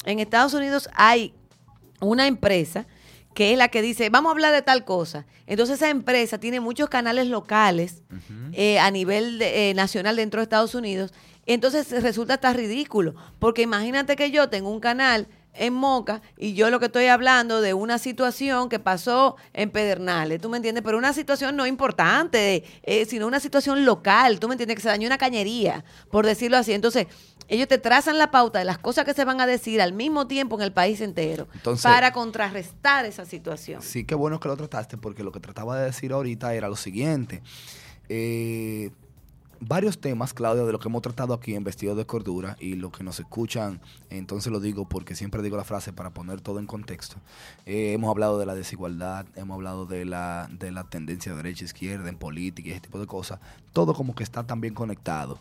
[0.05, 1.33] En Estados Unidos hay
[1.99, 2.85] una empresa
[3.33, 5.25] que es la que dice, vamos a hablar de tal cosa.
[5.47, 8.03] Entonces esa empresa tiene muchos canales locales
[8.53, 11.11] eh, a nivel de- eh, nacional dentro de Estados Unidos.
[11.49, 16.69] Entonces resulta hasta ridículo, porque imagínate que yo tengo un canal en Moca y yo
[16.69, 20.83] lo que estoy hablando de una situación que pasó en Pedernales, ¿tú me entiendes?
[20.83, 24.75] Pero una situación no importante, eh, sino una situación local, ¿tú me entiendes?
[24.75, 26.71] Que se dañó una cañería, por decirlo así.
[26.71, 27.07] Entonces,
[27.47, 30.27] ellos te trazan la pauta de las cosas que se van a decir al mismo
[30.27, 33.81] tiempo en el país entero Entonces- para contrarrestar esa situación.
[33.81, 36.75] Sí, qué bueno que lo trataste, porque lo que trataba de decir ahorita era lo
[36.75, 37.41] siguiente.
[38.07, 38.91] Eh,
[39.61, 42.91] varios temas, Claudia, de lo que hemos tratado aquí en Vestido de Cordura y lo
[42.91, 46.65] que nos escuchan, entonces lo digo porque siempre digo la frase para poner todo en
[46.65, 47.17] contexto.
[47.65, 52.17] Eh, hemos hablado de la desigualdad, hemos hablado de la, de la tendencia derecha-izquierda en
[52.17, 53.39] política y ese tipo de cosas.
[53.73, 55.39] Todo como que está también conectado.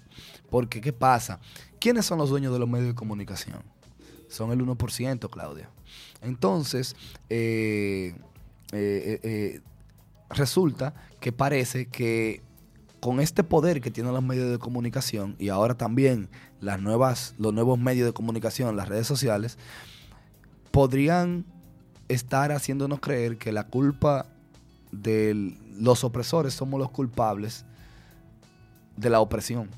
[0.51, 1.41] Porque, ¿qué pasa?
[1.79, 3.63] ¿Quiénes son los dueños de los medios de comunicación?
[4.29, 5.71] Son el 1%, Claudia.
[6.21, 6.97] Entonces,
[7.31, 8.15] eh,
[8.73, 9.61] eh,
[10.31, 12.43] resulta que parece que
[13.01, 16.29] con este poder que tienen los medios de comunicación y ahora también
[16.61, 19.57] las nuevas, los nuevos medios de comunicación, las redes sociales,
[20.71, 21.45] podrían
[22.09, 24.27] estar haciéndonos creer que la culpa
[24.93, 27.65] de los opresores somos los culpables
[28.97, 29.69] de la opresión.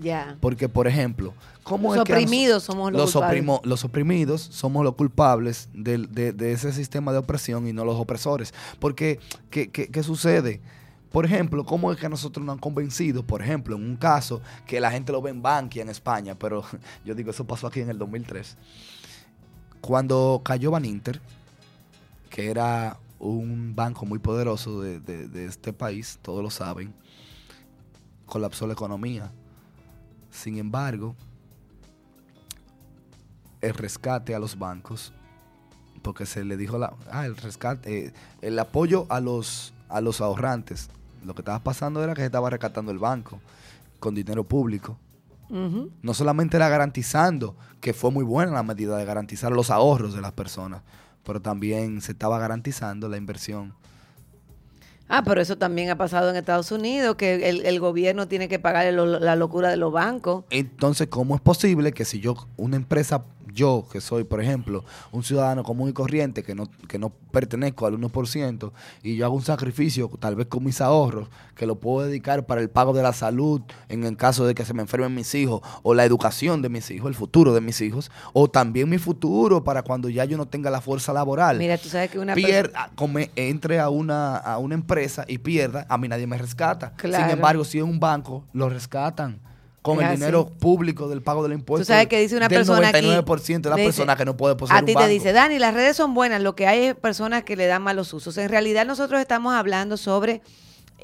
[0.00, 0.38] Ya.
[0.40, 3.42] Porque, por ejemplo, ¿cómo Los es que oprimidos somos los los, culpables.
[3.44, 7.84] oprimo- los oprimidos somos los culpables del- de, de ese sistema de opresión y no
[7.84, 8.54] los opresores.
[8.78, 9.20] Porque,
[9.50, 10.62] ¿qué, qué- qué sucede?
[11.12, 13.22] Por ejemplo, ¿cómo es que a nosotros nos han convencido?
[13.22, 16.64] Por ejemplo, en un caso que la gente lo ve en Bankia en España, pero
[17.04, 18.56] yo digo, eso pasó aquí en el 2003.
[19.82, 21.20] Cuando cayó Baninter,
[22.30, 26.94] que era un banco muy poderoso de, este país, todos lo saben,
[28.24, 29.30] colapsó la economía.
[30.30, 31.14] Sin embargo,
[33.60, 35.12] el rescate a los bancos,
[36.00, 40.22] porque se le dijo la, ah, el rescate, eh, el apoyo a los, a los
[40.22, 40.88] ahorrantes.
[41.24, 43.40] Lo que estaba pasando era que se estaba rescatando el banco
[44.00, 44.98] con dinero público.
[46.02, 50.22] No solamente era garantizando, que fue muy buena la medida de garantizar los ahorros de
[50.22, 50.80] las personas,
[51.24, 53.74] pero también se estaba garantizando la inversión.
[55.08, 58.58] Ah, pero eso también ha pasado en Estados Unidos, que el, el gobierno tiene que
[58.58, 60.44] pagar lo- la locura de los bancos.
[60.48, 65.22] Entonces, ¿cómo es posible que si yo, una empresa, yo que soy, por ejemplo, un
[65.22, 68.72] ciudadano común y corriente, que no, que no pertenezco al 1%,
[69.02, 72.60] y yo hago un sacrificio, tal vez con mis ahorros, que lo puedo dedicar para
[72.60, 75.60] el pago de la salud, en el caso de que se me enfermen mis hijos,
[75.82, 79.64] o la educación de mis hijos, el futuro de mis hijos, o también mi futuro
[79.64, 81.58] para cuando ya yo no tenga la fuerza laboral?
[81.58, 85.86] Mira, tú sabes que una pierda, come- entre a una, a una empresa y pierda,
[85.88, 86.92] a mí nadie me rescata.
[86.96, 87.24] Claro.
[87.24, 89.40] Sin embargo, si es un banco, lo rescatan
[89.82, 90.16] con Es el así.
[90.16, 91.84] dinero público del pago del impuesto.
[91.84, 94.36] Tú sabes que dice una del persona aquí, 99% de la dice, persona que no
[94.36, 95.06] puede poseer A ti un banco.
[95.08, 97.82] te dice, Dani, las redes son buenas, lo que hay es personas que le dan
[97.82, 98.38] malos usos.
[98.38, 100.40] En realidad nosotros estamos hablando sobre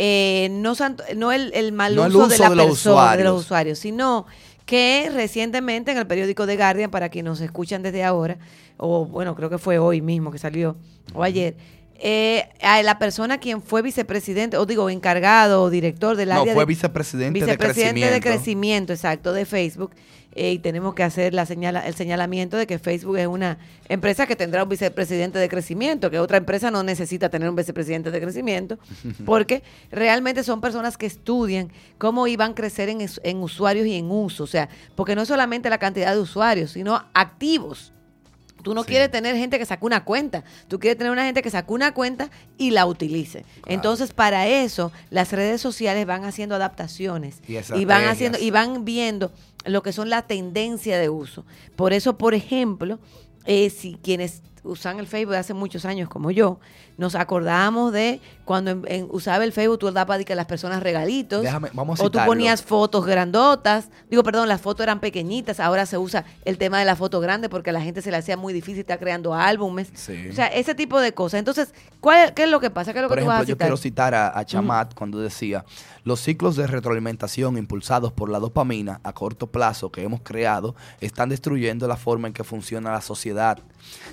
[0.00, 3.40] eh, no, el, el mal No el uso, de la de persona, de los usuarios.
[3.40, 4.26] usuarios, sino
[4.64, 8.38] que recientemente en el periódico The Guardian, para quienes nos escuchan desde ahora,
[8.76, 10.76] o bueno, creo que fue hoy mismo que salió,
[11.14, 11.56] o ayer,
[11.98, 16.54] eh, a la persona quien fue vicepresidente, o digo, encargado o director del No, área
[16.54, 18.38] fue de vicepresidente, vicepresidente de de crecimiento.
[18.38, 19.90] crecimiento, exacto, de Facebook.
[20.34, 24.26] eh, y tenemos que hacer la señala, el señalamiento de que Facebook es una empresa
[24.26, 28.20] que tendrá un vicepresidente de crecimiento, que otra empresa no necesita tener un vicepresidente de
[28.20, 28.78] crecimiento,
[29.24, 34.08] porque realmente son personas que estudian cómo iban a crecer en, en usuarios y en
[34.10, 34.44] uso.
[34.44, 37.92] O sea, porque no es solamente la cantidad de usuarios, sino activos.
[38.62, 38.88] Tú no Sí.
[38.88, 41.94] quieres tener gente que saque una cuenta, tú quieres tener una gente que saque una
[41.94, 43.44] cuenta y la utilice.
[43.66, 48.84] Entonces, para eso, las redes sociales van haciendo adaptaciones Y y, van haciendo y van
[48.84, 49.32] viendo
[49.64, 51.44] lo que son la tendencia de uso.
[51.76, 52.98] Por eso, por ejemplo,
[53.44, 56.58] eh, si quienes usan el Facebook de hace muchos años como yo,
[56.98, 61.42] nos acordamos de cuando en- en- usaba el Facebook, tú dabas que las personas regalitos.
[61.42, 63.88] Déjame- vamos a o tú ponías fotos grandotas.
[64.10, 65.60] Digo, perdón, las fotos eran pequeñitas.
[65.60, 68.16] Ahora se usa el tema de la foto grande porque a la gente se le
[68.16, 69.90] hacía muy difícil estar creando álbumes.
[69.94, 70.28] Sí.
[70.28, 71.38] O sea, ese tipo de cosas.
[71.38, 72.92] Entonces, ¿cuál, ¿qué es lo que pasa?
[72.92, 75.18] ¿Qué es lo Por que tú vas ejemplo, yo quiero citar a, a Chamat cuando
[75.20, 75.64] decía,
[76.04, 81.28] los ciclos de retroalimentación impulsados por la dopamina a corto plazo que hemos creado están
[81.28, 83.58] destruyendo la forma en que funciona la sociedad,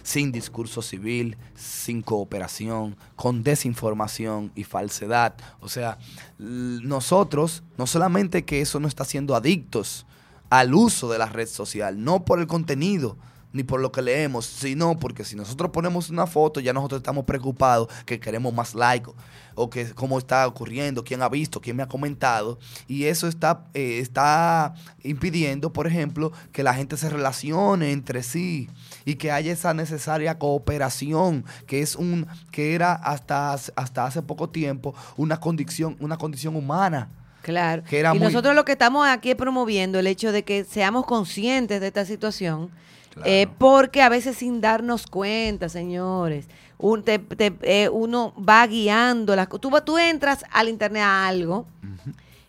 [0.03, 2.74] sin discurso civil, sin cooperación,
[3.15, 5.35] con desinformación y falsedad.
[5.59, 5.97] O sea,
[6.37, 10.05] nosotros, no solamente que eso nos está haciendo adictos
[10.49, 13.17] al uso de la red social, no por el contenido,
[13.55, 17.23] ni por lo que leemos, sino porque si nosotros ponemos una foto, ya nosotros estamos
[17.23, 19.09] preocupados que queremos más like
[19.55, 23.67] o que cómo está ocurriendo, quién ha visto, quién me ha comentado, y eso está,
[23.73, 28.69] eh, está impidiendo, por ejemplo, que la gente se relacione entre sí
[29.05, 34.49] y que haya esa necesaria cooperación, que es un, que era hasta, hasta hace poco
[34.49, 37.07] tiempo una condición, una condición humana.
[37.41, 37.83] Claro.
[37.83, 41.05] que era y muy- nosotros lo que estamos aquí promoviendo el hecho de que seamos
[41.05, 42.71] conscientes de esta situación,
[43.15, 43.29] Claro.
[43.29, 46.47] eh, porque a veces sin darnos cuenta, señores,
[46.77, 51.65] un- te- te- eh, uno va guiando las tú, tú entras al internet a algo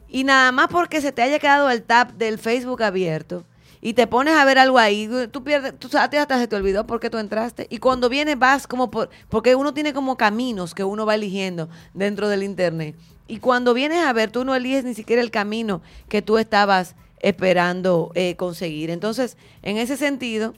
[0.09, 3.45] y nada más porque se te haya quedado el tab del Facebook abierto
[3.81, 6.57] y te pones a ver algo ahí, tú pierdes, tú a ti hasta se te
[6.57, 7.69] olvidó por qué tú entraste.
[7.71, 11.69] Y cuando vienes vas como por, porque uno tiene como caminos que uno va eligiendo
[11.95, 12.97] dentro del internet.
[13.29, 16.97] Y cuando vienes a ver, tú no eliges ni siquiera el camino que tú estabas
[17.21, 18.91] esperando eh, conseguir.
[18.91, 20.55] Entonces, en ese sentido,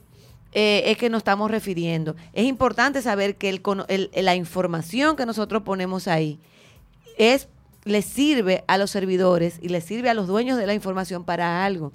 [0.53, 2.17] eh, es que nos estamos refiriendo.
[2.33, 6.39] Es importante saber que el, la información que nosotros ponemos ahí
[7.19, 7.49] es
[7.85, 11.65] le sirve a los servidores y le sirve a los dueños de la información para
[11.65, 11.93] algo.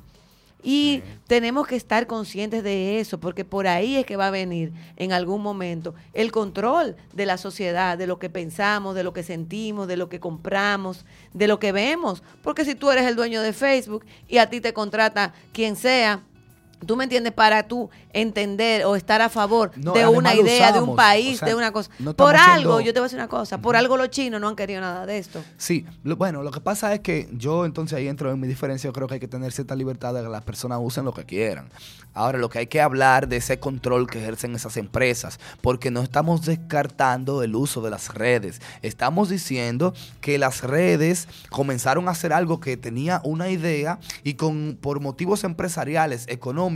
[0.64, 4.72] Y tenemos que estar conscientes de eso, porque por ahí es que va a venir
[4.96, 9.24] en algún momento el control de la sociedad, de lo que pensamos, de lo que
[9.24, 12.24] sentimos, de lo que compramos, de lo que vemos.
[12.42, 16.24] Porque si tú eres el dueño de Facebook y a ti te contrata quien sea,
[16.86, 17.34] ¿Tú me entiendes?
[17.34, 21.72] Para tú entender o estar a favor de una idea, de un país, de una
[21.72, 21.90] cosa.
[22.16, 24.56] por algo, yo te voy a decir una cosa, por algo los chinos no han
[24.56, 25.44] querido nada de esto.
[25.58, 28.94] Sí, bueno, lo que pasa es que yo entonces ahí entro en mi diferencia, yo
[28.94, 31.70] creo que hay que tener cierta libertad de que las personas usen lo que quieran.
[32.14, 36.02] Ahora, lo que hay que hablar de ese control que ejercen esas empresas, porque no
[36.02, 38.62] estamos descartando el uso de las redes.
[38.84, 44.78] Estamos diciendo que las redes comenzaron a hacer algo que tenía una idea y con
[44.80, 46.73] por motivos empresariales, económicos,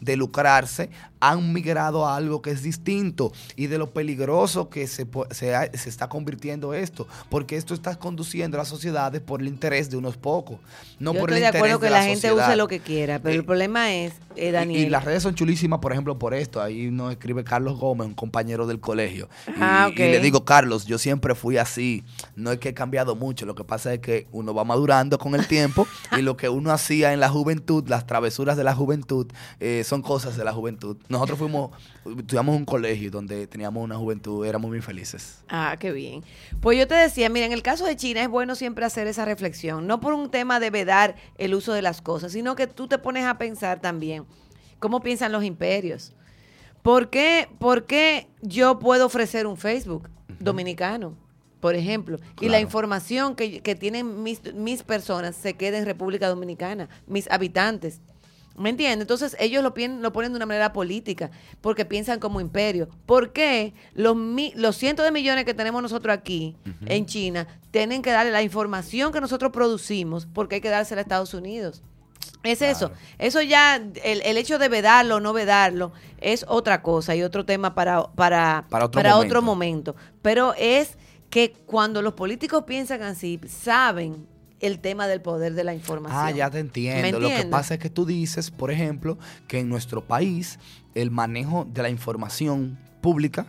[0.00, 0.90] de lucrarse,
[1.20, 6.08] han migrado a algo que es distinto y de lo peligroso que se, se, está
[6.08, 10.58] convirtiendo esto, porque esto está conduciendo a las sociedades por el interés de unos pocos,
[10.98, 13.40] no por el interés de acuerdo que la, gente use lo que quiera, pero el
[13.40, 16.60] eh, problema es, eh, Daniel, y, las redes son chulísimas, por ejemplo, por esto.
[16.60, 19.28] Ahí nos escribe Carlos Gómez, un compañero del colegio.
[19.58, 22.04] Ah, y, le digo, Carlos, yo siempre fui así.
[22.34, 23.46] No es que he cambiado mucho.
[23.46, 25.86] Lo que pasa es que uno va madurando con el tiempo
[26.16, 29.26] y lo que uno hacía en la juventud, las travesuras de la juventud,
[29.60, 30.96] eh, son cosas de la juventud.
[31.08, 31.70] Nosotros fuimos,
[32.18, 35.44] estudiamos un colegio donde teníamos una juventud, éramos muy felices.
[35.48, 36.24] Ah, qué bien.
[36.60, 39.24] Pues yo te decía, mira, en el caso de China es bueno siempre hacer esa
[39.24, 39.86] reflexión.
[39.86, 42.98] No por un tema de vedar el uso de las cosas, sino que tú te
[42.98, 44.24] pones a pensar también
[44.78, 46.12] cómo piensan los imperios.
[46.82, 50.08] ¿Por qué, por qué yo puedo ofrecer un Facebook
[50.38, 51.16] dominicano,
[51.60, 56.88] por ejemplo, y la información que, tienen mis, mis personas se queda en República Dominicana,
[57.08, 58.00] mis habitantes?
[58.56, 59.02] ¿Me entiendes?
[59.02, 61.30] Entonces ellos lo, lo ponen de una manera política,
[61.60, 62.88] porque piensan como imperio.
[63.04, 64.16] ¿Por qué los,
[64.54, 69.12] los cientos de millones que tenemos nosotros aquí en China tienen que darle la información
[69.12, 71.82] que nosotros producimos porque hay que dársela a Estados Unidos?
[72.42, 72.92] Es eso.
[73.18, 77.44] Eso ya, el, el, hecho de vedarlo o no vedarlo es otra cosa y otro
[77.44, 79.96] tema para, para, para, otro, momento.
[80.22, 80.96] Pero es
[81.28, 84.26] que cuando los políticos piensan así, saben
[84.60, 86.20] el tema del poder de la información.
[86.20, 87.20] Ah, ya te entiendo.
[87.20, 90.58] Lo que pasa es que tú dices, por ejemplo, que en nuestro país
[90.94, 93.46] el manejo de la información pública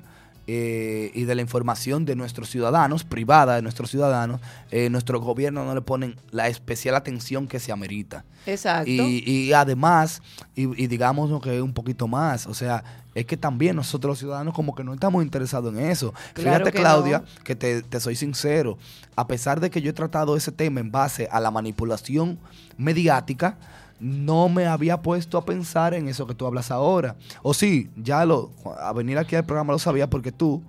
[0.50, 4.40] eh, y de la información de nuestros ciudadanos, privada de nuestros ciudadanos,
[4.72, 8.24] eh, nuestro gobierno no le ponen la especial atención que se amerita.
[8.46, 8.90] Exacto.
[8.90, 10.22] Y, además,
[10.56, 12.82] y, digamos que un poquito más, o sea,
[13.14, 16.14] es que también nosotros los ciudadanos como que no estamos interesados en eso.
[16.34, 18.78] Fíjate, Claudia, que te, te soy sincero,
[19.18, 22.40] a pesar de que yo he tratado ese tema en base a la manipulación
[22.78, 23.58] mediática,
[24.00, 27.16] no me había puesto a pensar en eso que tú hablas ahora.
[27.42, 30.64] O sí, ya lo, a venir aquí al programa lo sabía porque tú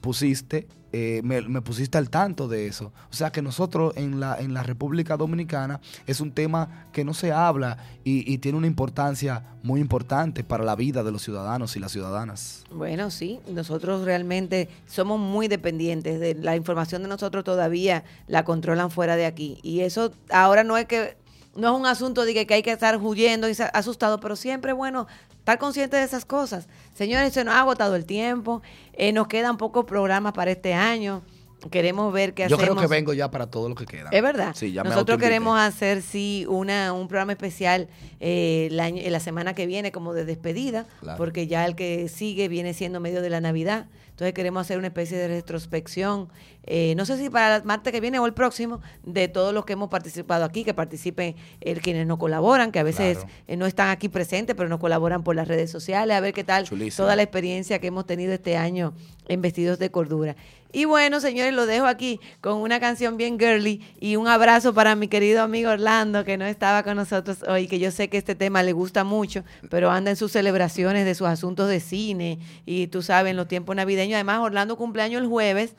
[0.00, 2.92] pusiste, eh, me, pusiste al tanto de eso.
[3.10, 7.14] O sea que nosotros en la, en la República Dominicana es un tema que no
[7.14, 11.76] se habla y, y, tiene una importancia muy importante para la vida de los ciudadanos
[11.76, 12.64] y las ciudadanas.
[12.72, 18.90] Bueno, sí, nosotros realmente somos muy dependientes de la información de nosotros todavía la controlan
[18.90, 19.58] fuera de aquí.
[19.62, 21.19] Y eso ahora no es que
[21.54, 25.06] no es un asunto de que hay que estar huyendo y asustado, pero siempre bueno
[25.38, 26.68] estar consciente de esas cosas.
[26.94, 31.22] Señores, se nos ha agotado el tiempo, eh, nos quedan pocos programas para este año.
[31.70, 32.62] Queremos ver qué hacemos.
[32.62, 34.08] Yo creo que vengo ya para todo lo que queda.
[34.12, 34.54] Es verdad.
[34.84, 37.88] Nosotros queremos hacer, sí, una, un programa especial
[38.18, 40.86] eh, la, semana que viene como de despedida,
[41.18, 43.88] porque ya el que sigue viene siendo medio de la Navidad.
[44.08, 46.28] Entonces queremos hacer una especie de retrospección,
[46.72, 49.64] eh, no sé si para el martes que viene o el próximo, de todos los
[49.64, 53.18] que hemos participado aquí, que participen eh, quienes no colaboran, que a veces
[53.48, 56.44] eh, no están aquí presentes, pero no colaboran por las redes sociales, a ver qué
[56.44, 58.94] tal toda la experiencia que hemos tenido este año
[59.26, 60.36] en Vestidos de Cordura.
[60.72, 64.94] Y bueno, señores, lo dejo aquí con una canción bien girly y un abrazo para
[64.94, 68.36] mi querido amigo Orlando, que no estaba con nosotros hoy, que yo sé que este
[68.36, 72.86] tema le gusta mucho, pero anda en sus celebraciones de sus asuntos de cine y
[72.86, 74.14] tú sabes, en los tiempos navideños.
[74.14, 75.74] Además, Orlando cumpleaños el jueves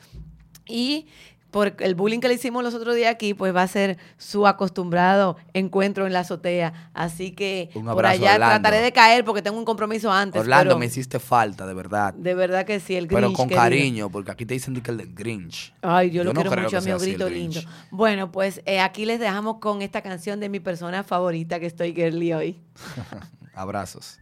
[0.66, 1.06] y
[1.50, 4.46] por el bullying que le hicimos los otros días aquí, pues va a ser su
[4.46, 6.90] acostumbrado encuentro en la azotea.
[6.94, 8.54] Así que Un por allá Orlando.
[8.54, 10.40] trataré de caer porque tengo un compromiso antes.
[10.40, 12.14] Orlando, pero me hiciste falta, de verdad.
[12.14, 13.20] De verdad que sí, el Grinch.
[13.20, 13.62] Pero con querido.
[13.62, 15.74] cariño, porque aquí te dicen que el Grinch.
[15.82, 17.28] Ay, yo, lo no quiero mucho a mi Grinch.
[17.28, 17.60] lindo.
[17.90, 21.92] Bueno, pues eh, aquí les dejamos con esta canción de mi persona favorita que estoy
[21.94, 22.60] girly hoy.
[23.54, 24.18] Abrazos.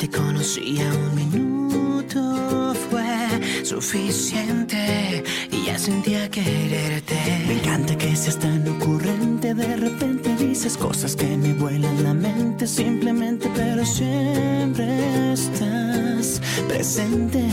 [0.00, 5.22] Te conocía un minuto fue suficiente
[5.52, 7.16] y ya sentía quererte.
[7.46, 12.66] Me encanta que seas tan ocurrente, de repente dices cosas que me vuelan la mente
[12.66, 17.44] simplemente, pero siempre estás presente,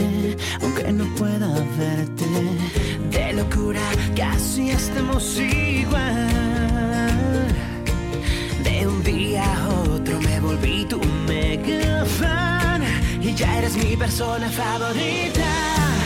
[0.62, 2.26] aunque no pueda verte.
[3.12, 3.82] De locura
[4.16, 6.30] casi estamos igual.
[8.64, 9.87] De un día a otro
[13.38, 15.97] ya eres mi persona favorita.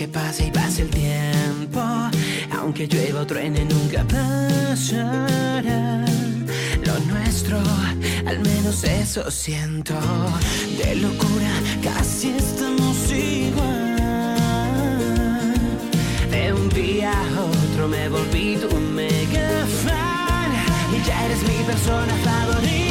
[0.00, 1.82] Que pase y pase el tiempo,
[2.58, 6.06] aunque llueva o truene nunca pasará.
[6.86, 7.58] Lo nuestro,
[8.24, 9.92] al menos eso siento.
[10.78, 11.50] De locura
[11.82, 13.98] casi estamos igual.
[16.30, 20.50] De un día a otro me volví tu mega fan
[20.96, 22.89] y ya eres mi persona favorita.